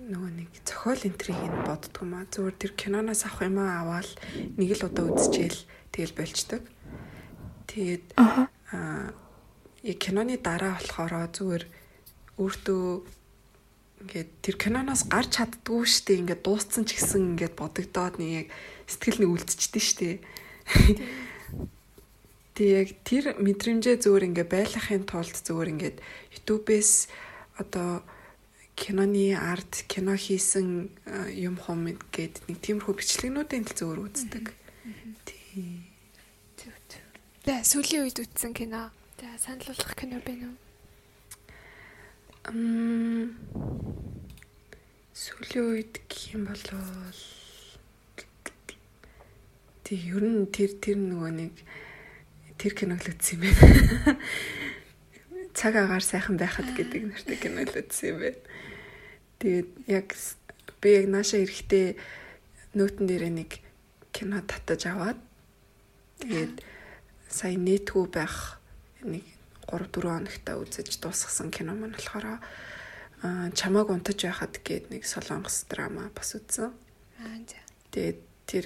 нөгөө 0.00 0.30
нэг 0.32 0.50
зохиол 0.64 1.04
энтриг 1.04 1.36
нь 1.36 1.66
боддгоо 1.68 2.06
маа. 2.08 2.24
Зүгээр 2.32 2.56
тэр 2.56 2.72
киноноос 2.74 3.22
авах 3.28 3.44
юм 3.44 3.60
аваад 3.60 4.10
нэг 4.56 4.70
л 4.80 4.86
удаа 4.88 5.04
үзчихэл 5.12 5.60
тэгэл 5.92 6.16
болчдөг. 6.16 6.62
Тэгээд 7.68 8.16
аа 8.16 9.12
яг 9.84 9.98
киноны 10.00 10.40
дараа 10.40 10.80
болохоор 10.80 11.28
зүгээр 11.28 11.64
өөртөө 12.40 12.86
ингээд 14.02 14.30
тэр 14.42 14.56
киноноос 14.58 15.06
гарч 15.06 15.38
чаддгүй 15.38 15.86
штэ 15.86 16.24
ингээд 16.24 16.42
дууссан 16.42 16.88
ч 16.88 16.98
гэсэн 16.98 17.36
ингээд 17.36 17.54
бодогдоод 17.54 18.18
нэг 18.18 18.30
яг 18.30 18.48
сэтгэл 18.90 19.22
нэг 19.22 19.30
үлдчихдээ 19.38 19.84
штэ. 19.84 20.10
Тэг 22.58 22.66
яг 22.66 22.88
тэр 23.06 23.24
мэдрэмжээ 23.38 24.02
зөөр 24.02 24.34
ингээд 24.34 24.50
байлгахын 24.50 25.06
тулд 25.06 25.36
зөөр 25.36 25.68
ингээд 25.78 25.96
YouTube-ээс 26.34 26.92
одоо 27.62 28.02
киноны 28.76 29.36
арт, 29.36 29.84
кино 29.88 30.16
хийсэн 30.16 30.90
юм 31.36 31.56
хом 31.56 31.86
гэд 32.10 32.42
нэг 32.48 32.58
тиймэрхүү 32.60 32.94
бичлэгнүүдийн 32.98 33.64
л 33.68 33.76
зөөр 33.76 33.98
үздэг. 34.08 34.52
Тий. 35.26 35.86
Тэ 37.42 37.62
сүүлийн 37.66 38.06
үед 38.06 38.22
үзсэн 38.22 38.54
кино. 38.54 38.94
За 39.18 39.34
санал 39.38 39.66
болгох 39.66 39.94
кино 39.98 40.22
байна 40.22 40.50
уу? 40.50 40.58
Мм 42.54 43.34
сүүлийн 45.14 45.66
үед 45.74 45.94
гэх 46.06 46.34
юм 46.34 46.46
бол 46.46 46.62
тий 49.86 49.98
ер 50.10 50.22
нь 50.22 50.46
тэр 50.50 50.74
тэр 50.78 50.98
нөгөө 51.02 51.30
нэг 51.34 51.54
тэр 52.58 52.72
киног 52.78 53.02
л 53.02 53.10
үзсэн 53.10 53.42
юм 53.42 53.54
байна. 53.54 54.16
Цаг 55.52 55.76
агаар 55.76 56.04
сайхан 56.04 56.36
байхад 56.40 56.68
гэдэг 56.76 57.02
нэртэй 57.12 57.36
киног 57.36 57.68
л 57.70 57.80
үзсэн 57.80 58.08
юм 58.12 58.18
байна. 58.24 58.40
Тэгээд 59.38 59.70
яг 59.86 60.08
би 60.80 60.88
яг 60.96 61.06
нааша 61.12 61.42
эрэхтэй 61.44 61.96
нөтөн 62.74 63.06
дээр 63.06 63.28
нэг 63.30 63.60
кино 64.12 64.40
татаж 64.42 64.88
аваад 64.88 65.20
тэгээд 66.24 66.64
сая 67.28 67.56
нэтгүү 67.56 68.04
байх 68.12 68.60
нэг 69.04 69.24
3 69.68 69.88
4 69.88 70.08
хоногта 70.08 70.56
үзэж 70.60 71.00
дуусгасан 71.00 71.48
кино 71.48 71.72
маань 71.76 71.96
болохоор 71.96 72.40
чамааг 73.54 73.88
унтаж 73.88 74.18
байхад 74.26 74.58
гээд 74.60 74.90
нэг 74.90 75.02
солонгос 75.06 75.64
драма 75.70 76.10
бас 76.10 76.34
үзсэн. 76.34 76.74
Аа. 77.22 77.38
Тэгээд 77.94 78.20
тэр 78.50 78.64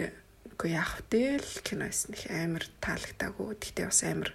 үгүй 0.57 0.73
яах 0.73 1.05
вэ 1.13 1.37
л 1.37 1.53
киноос 1.61 2.09
нэг 2.09 2.33
амар 2.33 2.65
таалагдаагүй. 2.81 3.61
Тэгтээ 3.61 3.87
бас 3.87 4.01
амар 4.09 4.31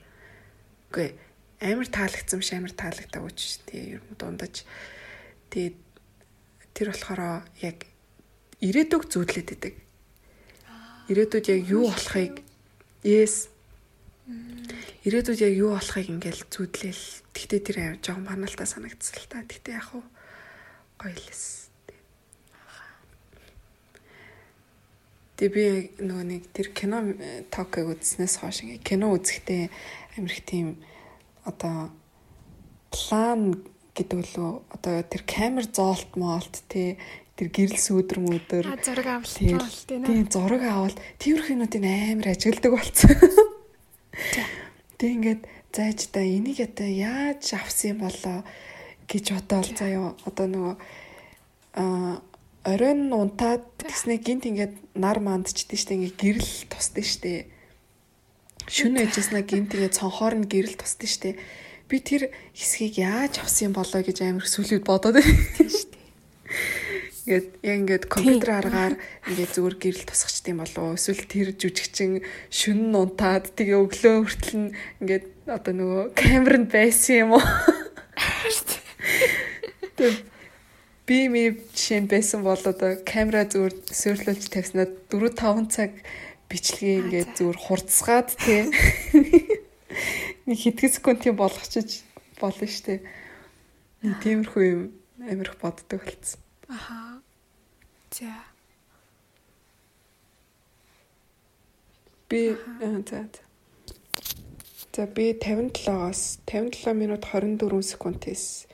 үгүй 0.93 1.17
амар 1.61 1.87
таалагдсан 1.87 2.41
биш 2.41 2.51
амар 2.57 2.73
таалагдаагүй 2.73 3.33
ч 3.37 3.61
тий 3.69 3.95
ер 3.95 4.01
нь 4.01 4.17
дундаж. 4.17 4.65
Тэгээд 5.53 5.77
тэр 6.73 6.87
болохоор 6.91 7.45
яг 7.61 7.85
ирээдүг 8.59 9.05
зүудлээд 9.07 9.49
идэг. 9.55 9.75
Ирээдүйд 11.07 11.45
яг 11.53 11.61
юу 11.69 11.85
болохыг 11.87 12.41
yes 13.05 13.51
Ирээдүйд 15.01 15.41
яг 15.41 15.53
юу 15.57 15.73
болохыг 15.73 16.07
ингээл 16.13 16.45
зүудлээл. 16.53 17.05
Тэгтээ 17.33 17.61
тэр 17.65 17.77
аав 17.81 17.95
жоохон 18.05 18.25
баналтаа 18.29 18.69
санагдсан 18.69 19.17
л 19.17 19.25
та. 19.33 19.41
Тэгтээ 19.41 19.81
яг 19.81 19.89
уу 19.97 20.05
гоё 21.01 21.17
лээс. 21.17 21.73
Тэг 25.41 25.49
би 25.57 25.89
нөгөө 26.05 26.25
нэг 26.29 26.43
тэр 26.53 26.69
кино 26.69 27.17
токыг 27.49 27.89
үзснээс 27.97 28.45
хойш 28.45 28.61
ингээ 28.61 28.85
кино 28.85 29.09
үзэхдээ 29.17 29.73
амирх 30.21 30.45
тийм 30.45 30.77
одоо 31.45 31.89
план 32.91 33.63
гэдэг 33.95 34.19
лөө 34.35 34.51
одоо 34.71 35.03
тэр 35.03 35.23
камер 35.27 35.65
зоолт 35.67 36.15
моолт 36.15 36.63
те 36.67 36.97
тэр 37.35 37.49
гэрэл 37.49 37.79
сүүдэр 37.79 38.19
мөдөр 38.21 38.65
зураг 38.85 39.07
авалт 39.07 39.35
тийм 39.89 40.27
зураг 40.29 40.63
авалт. 40.63 40.97
Тиймэрхүүнүүдийн 41.19 41.85
амар 42.13 42.27
ажигладаг 42.35 42.71
болсон. 42.77 43.17
Тэг 44.99 45.09
ингээд 45.09 45.41
зайж 45.73 45.99
та 46.11 46.21
энийг 46.21 46.59
одоо 46.61 46.85
яаж 46.85 47.55
авсан 47.57 47.97
юм 47.97 47.99
болоо 48.05 48.43
гэж 49.07 49.25
бодоол 49.33 49.71
заяа 49.73 50.13
одоо 50.27 50.47
нөгөө 50.47 50.75
а 51.73 52.21
оройн 52.67 53.09
унтаад 53.09 53.65
гэснээ 53.81 54.19
гинт 54.21 54.45
ингээд 54.45 54.75
нар 54.93 55.17
мандчихдээ 55.23 55.79
штэ 55.79 55.93
ингээд 55.97 56.17
гэрэл 56.21 56.51
тусдээ 56.69 57.05
штэ 57.07 57.33
Шүн 58.71 59.03
ажиснаа 59.03 59.43
гинт 59.43 59.75
тэгээ 59.75 59.91
цонхоор 59.91 60.39
нь 60.39 60.47
гэрэл 60.47 60.79
тусдээ 60.79 61.11
штэ. 61.11 61.35
Би 61.91 61.99
тэр 61.99 62.31
хэсгийг 62.55 63.03
яаж 63.03 63.43
авсан 63.43 63.75
болоо 63.75 63.99
гэж 63.99 64.23
амар 64.23 64.47
сүлүүд 64.47 64.87
бодоод 64.87 65.19
байсан 65.19 65.67
штэ. 65.67 65.99
Ингээд 67.27 67.47
яг 67.67 67.75
ингээд 67.83 68.05
компьютер 68.07 68.51
аргаар 68.55 68.95
ингээд 69.27 69.51
зүгээр 69.59 69.75
гэрэл 69.75 70.07
тусахчт 70.07 70.47
юм 70.47 70.63
болов 70.63 70.95
эсвэл 70.95 71.27
тэр 71.27 71.51
жүжигчин 71.51 72.23
шүн 72.47 72.95
унтаад 72.95 73.51
тэгээ 73.59 73.75
өглөө 73.75 74.15
хүртэл 74.23 74.55
нь 74.55 74.71
ингээд 75.03 75.25
одоо 75.51 75.73
нөгөө 75.75 76.03
камеранд 76.15 76.71
байсан 76.71 77.27
юм 77.27 77.35
уу? 77.35 77.43
Тэг 79.99 80.31
би 81.11 81.27
ми 81.27 81.43
жишээ 81.75 82.07
байсан 82.07 82.39
бол 82.47 82.55
одоо 82.55 82.95
камера 83.03 83.43
зүгээр 83.43 83.75
суурлуулж 83.91 84.47
тавьснаа 84.47 84.87
4 85.11 85.35
5 85.35 85.67
цаг 85.75 85.91
бичлэгээ 86.51 86.99
ингээд 86.99 87.31
зүгээр 87.39 87.59
хурцгаад 87.63 88.29
тий 88.35 88.67
нэг 90.47 90.57
хэдхэн 90.59 90.91
секундын 90.91 91.35
болгочиж 91.39 92.03
болно 92.41 92.67
штэ. 92.67 92.99
Нэг 94.03 94.19
тиймэрхүү 94.19 94.63
юм 94.67 94.81
амирх 95.23 95.55
боддог 95.61 96.03
болсон. 96.03 96.41
Аха. 96.67 97.21
За. 98.11 98.33
Би 102.27 102.57
за. 103.07 103.29
За 104.91 105.07
би 105.07 105.31
57-аас 105.31 106.43
57 106.45 106.93
минут 106.93 107.23
24 107.23 107.81
секундээс 107.81 108.67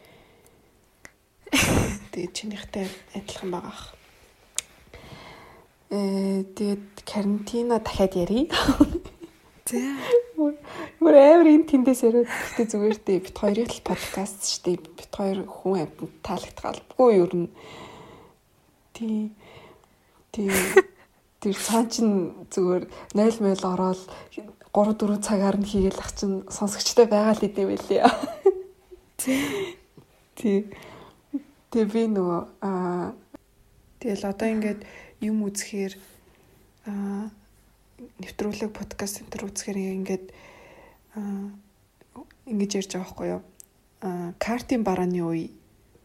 Тэгээд 2.12 2.34
чинийхтэй 2.34 2.88
адилхан 3.14 3.52
байгаа. 3.52 3.97
Э 5.90 6.44
тэгээд 6.44 7.08
карантина 7.08 7.80
дахиад 7.80 8.14
ярий. 8.20 8.52
За. 9.68 9.80
Мөр 10.36 11.16
амар 11.16 11.48
энэ 11.48 11.64
тэндээс 11.64 12.04
яриад 12.04 12.28
гэхдээ 12.28 12.68
зүгээр 12.68 12.98
дээ 13.08 13.20
бит 13.24 13.38
хоёрын 13.40 13.72
л 13.72 13.88
подкаст 13.88 14.44
шүү 14.44 14.62
дээ. 14.68 14.78
Бит 14.84 15.12
хоёр 15.16 15.48
хүн 15.48 15.88
амьтанд 15.88 16.12
таалагдгалгүй 16.28 17.10
юу 17.16 17.24
ер 17.24 17.34
нь. 17.40 17.50
Тий. 18.92 19.32
Тий. 20.36 20.52
Тэр 21.40 21.56
цаан 21.56 21.88
чин 21.88 22.36
зүгээр 22.52 22.84
0 23.16 23.44
мэл 23.48 23.64
ороод 23.64 24.02
3 24.36 24.44
4 24.76 25.24
цагаар 25.24 25.56
нь 25.56 25.70
хийгээл 25.72 26.04
ах 26.04 26.12
чин 26.20 26.44
сонсогчтой 26.52 27.08
байгаа 27.08 27.32
л 27.32 27.48
идэв 27.48 27.68
байлээ. 27.72 28.04
Тий. 29.16 29.80
Тий. 30.36 30.60
Тэгээ 31.72 31.88
би 31.92 32.04
нөгөө 32.12 32.42
аа 32.60 33.16
тэгэл 34.04 34.28
одоо 34.28 34.48
ингээд 34.52 34.82
юм 35.22 35.46
үзэхээр 35.46 35.94
аа 36.86 37.30
нэвтрүүлэг 38.22 38.72
подкаст 38.74 39.26
энэ 39.26 39.32
төр 39.34 39.50
үзэхээр 39.50 39.78
ингээд 39.98 40.26
аа 41.18 41.50
ингэж 42.46 42.72
ярьж 42.78 42.92
байгаа 42.94 43.06
байхгүй 43.06 43.28
юу? 43.34 43.42
Аа 44.06 44.30
картын 44.38 44.86
барааны 44.86 45.22
үе 45.26 45.50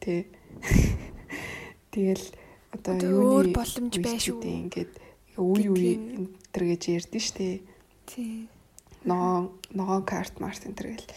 тий. 0.00 0.26
Тэгэл 1.92 2.24
одоо 2.72 2.94
юуны 2.96 3.52
боломж 3.52 3.94
байшгүй 4.00 4.52
ингээд 4.72 4.92
үе 5.36 5.66
үе 5.68 5.92
энэ 6.00 6.28
төр 6.52 6.64
гэж 6.72 6.82
ярьдэн 6.96 7.22
штэ. 7.22 7.60
Тий. 8.08 8.48
Ногоон 9.04 9.52
ногоон 9.76 10.04
карт 10.08 10.40
март 10.40 10.64
энэ 10.64 10.76
төр 10.76 10.88
гэл. 10.96 11.12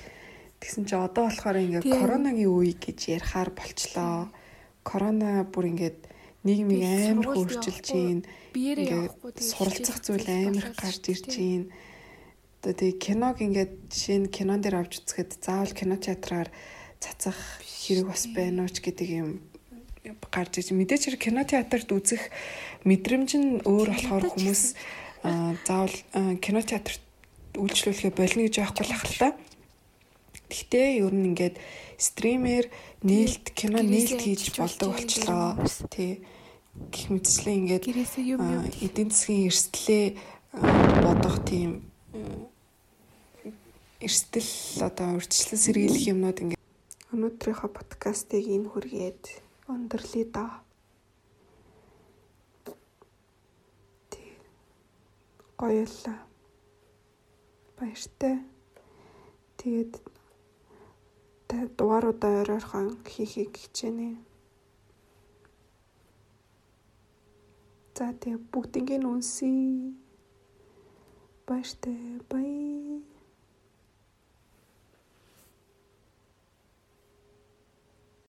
Тэгсэн 0.59 0.83
чи 0.83 0.95
одоо 0.99 1.31
болохоор 1.31 1.63
ингээд 1.63 1.87
коронагийн 1.87 2.51
үе 2.51 2.75
гэж 2.75 2.99
ярихаар 3.15 3.55
болчлоо. 3.55 4.27
Корона 4.83 5.47
бүр 5.47 5.71
ингээд 5.71 5.99
нийгмийг 6.45 6.85
амар 6.85 7.27
хөрчилж 7.33 7.85
гин. 7.89 8.21
Ингээд 8.53 9.17
суралцах 9.41 9.99
зүйл 10.05 10.29
амар 10.29 10.71
гарч 10.77 11.03
ирж 11.09 11.25
гин. 11.33 11.73
Одоо 12.61 12.73
тэгээ 12.77 13.01
киног 13.01 13.41
ингээд 13.41 13.73
жишээ 13.89 14.19
нь 14.25 14.33
кинон 14.33 14.61
дээр 14.61 14.85
авч 14.85 15.01
үзэхэд 15.01 15.41
заавал 15.41 15.73
кино 15.73 15.97
театраар 15.97 16.49
цацах 17.01 17.37
хэрэг 17.61 18.09
бас 18.09 18.25
байна 18.29 18.65
уу 18.65 18.71
ч 18.71 18.81
гэдэг 18.81 19.09
юм 19.09 19.29
гарч 20.29 20.61
ирж 20.61 20.69
мэдээч 20.73 21.03
хэрэг 21.05 21.21
кино 21.21 21.41
театрт 21.45 21.89
үзэх 21.89 22.29
мэдрэмж 22.85 23.31
нь 23.37 23.49
өөр 23.65 23.89
болохоор 23.93 24.25
хүмүүс 24.33 24.63
заавал 25.65 25.97
кино 26.41 26.61
театрт 26.61 27.01
үйлчлүүлэхэ 27.57 28.13
болно 28.13 28.41
гэж 28.45 28.55
байхгүй 28.61 28.85
л 28.85 28.95
ахalta. 28.95 29.27
Гэхдээ 30.49 30.87
ер 31.01 31.13
нь 31.13 31.33
ингээд 31.33 31.55
стример 31.97 32.69
нээлт 33.01 33.45
кино 33.57 33.81
нээлт 33.81 34.21
хийж 34.21 34.53
болдог 34.57 34.93
болчлоо. 34.93 35.57
Тий. 35.89 36.21
Гэх 36.75 37.07
мэтчлээ 37.07 37.55
ингээд 37.55 37.85
эдийн 38.83 39.09
засгийн 39.11 39.47
эрсдлээ 39.47 40.05
бодох 41.03 41.39
тийм 41.47 41.87
эрсдэл 44.03 44.83
одоо 44.83 45.15
урьдчилан 45.15 45.59
сэргийлэх 45.63 46.11
юмнууд 46.11 46.37
ингээд 46.43 46.63
өнөөдрийнхөө 47.15 47.69
подкастыг 47.71 48.43
энэ 48.43 48.67
хүргээд 48.69 49.23
өндөрлөе 49.71 50.25
да. 50.35 50.45
Тий. 54.11 54.35
Гоёлаа. 55.55 56.19
Баяртай. 57.79 58.43
Тэгээд 59.57 59.93
дугааруудаа 61.79 62.31
ойр 62.43 62.51
ойрхон 62.59 62.99
хийхийг 63.07 63.55
хичээнэ. 63.55 64.24
За 67.95 68.11
тэгээ 68.11 68.43
бүгднийг 68.51 68.89
нь 68.99 69.07
үнсий. 69.07 69.95
Баяртай. 71.47 72.19
Баяр. 72.27 73.14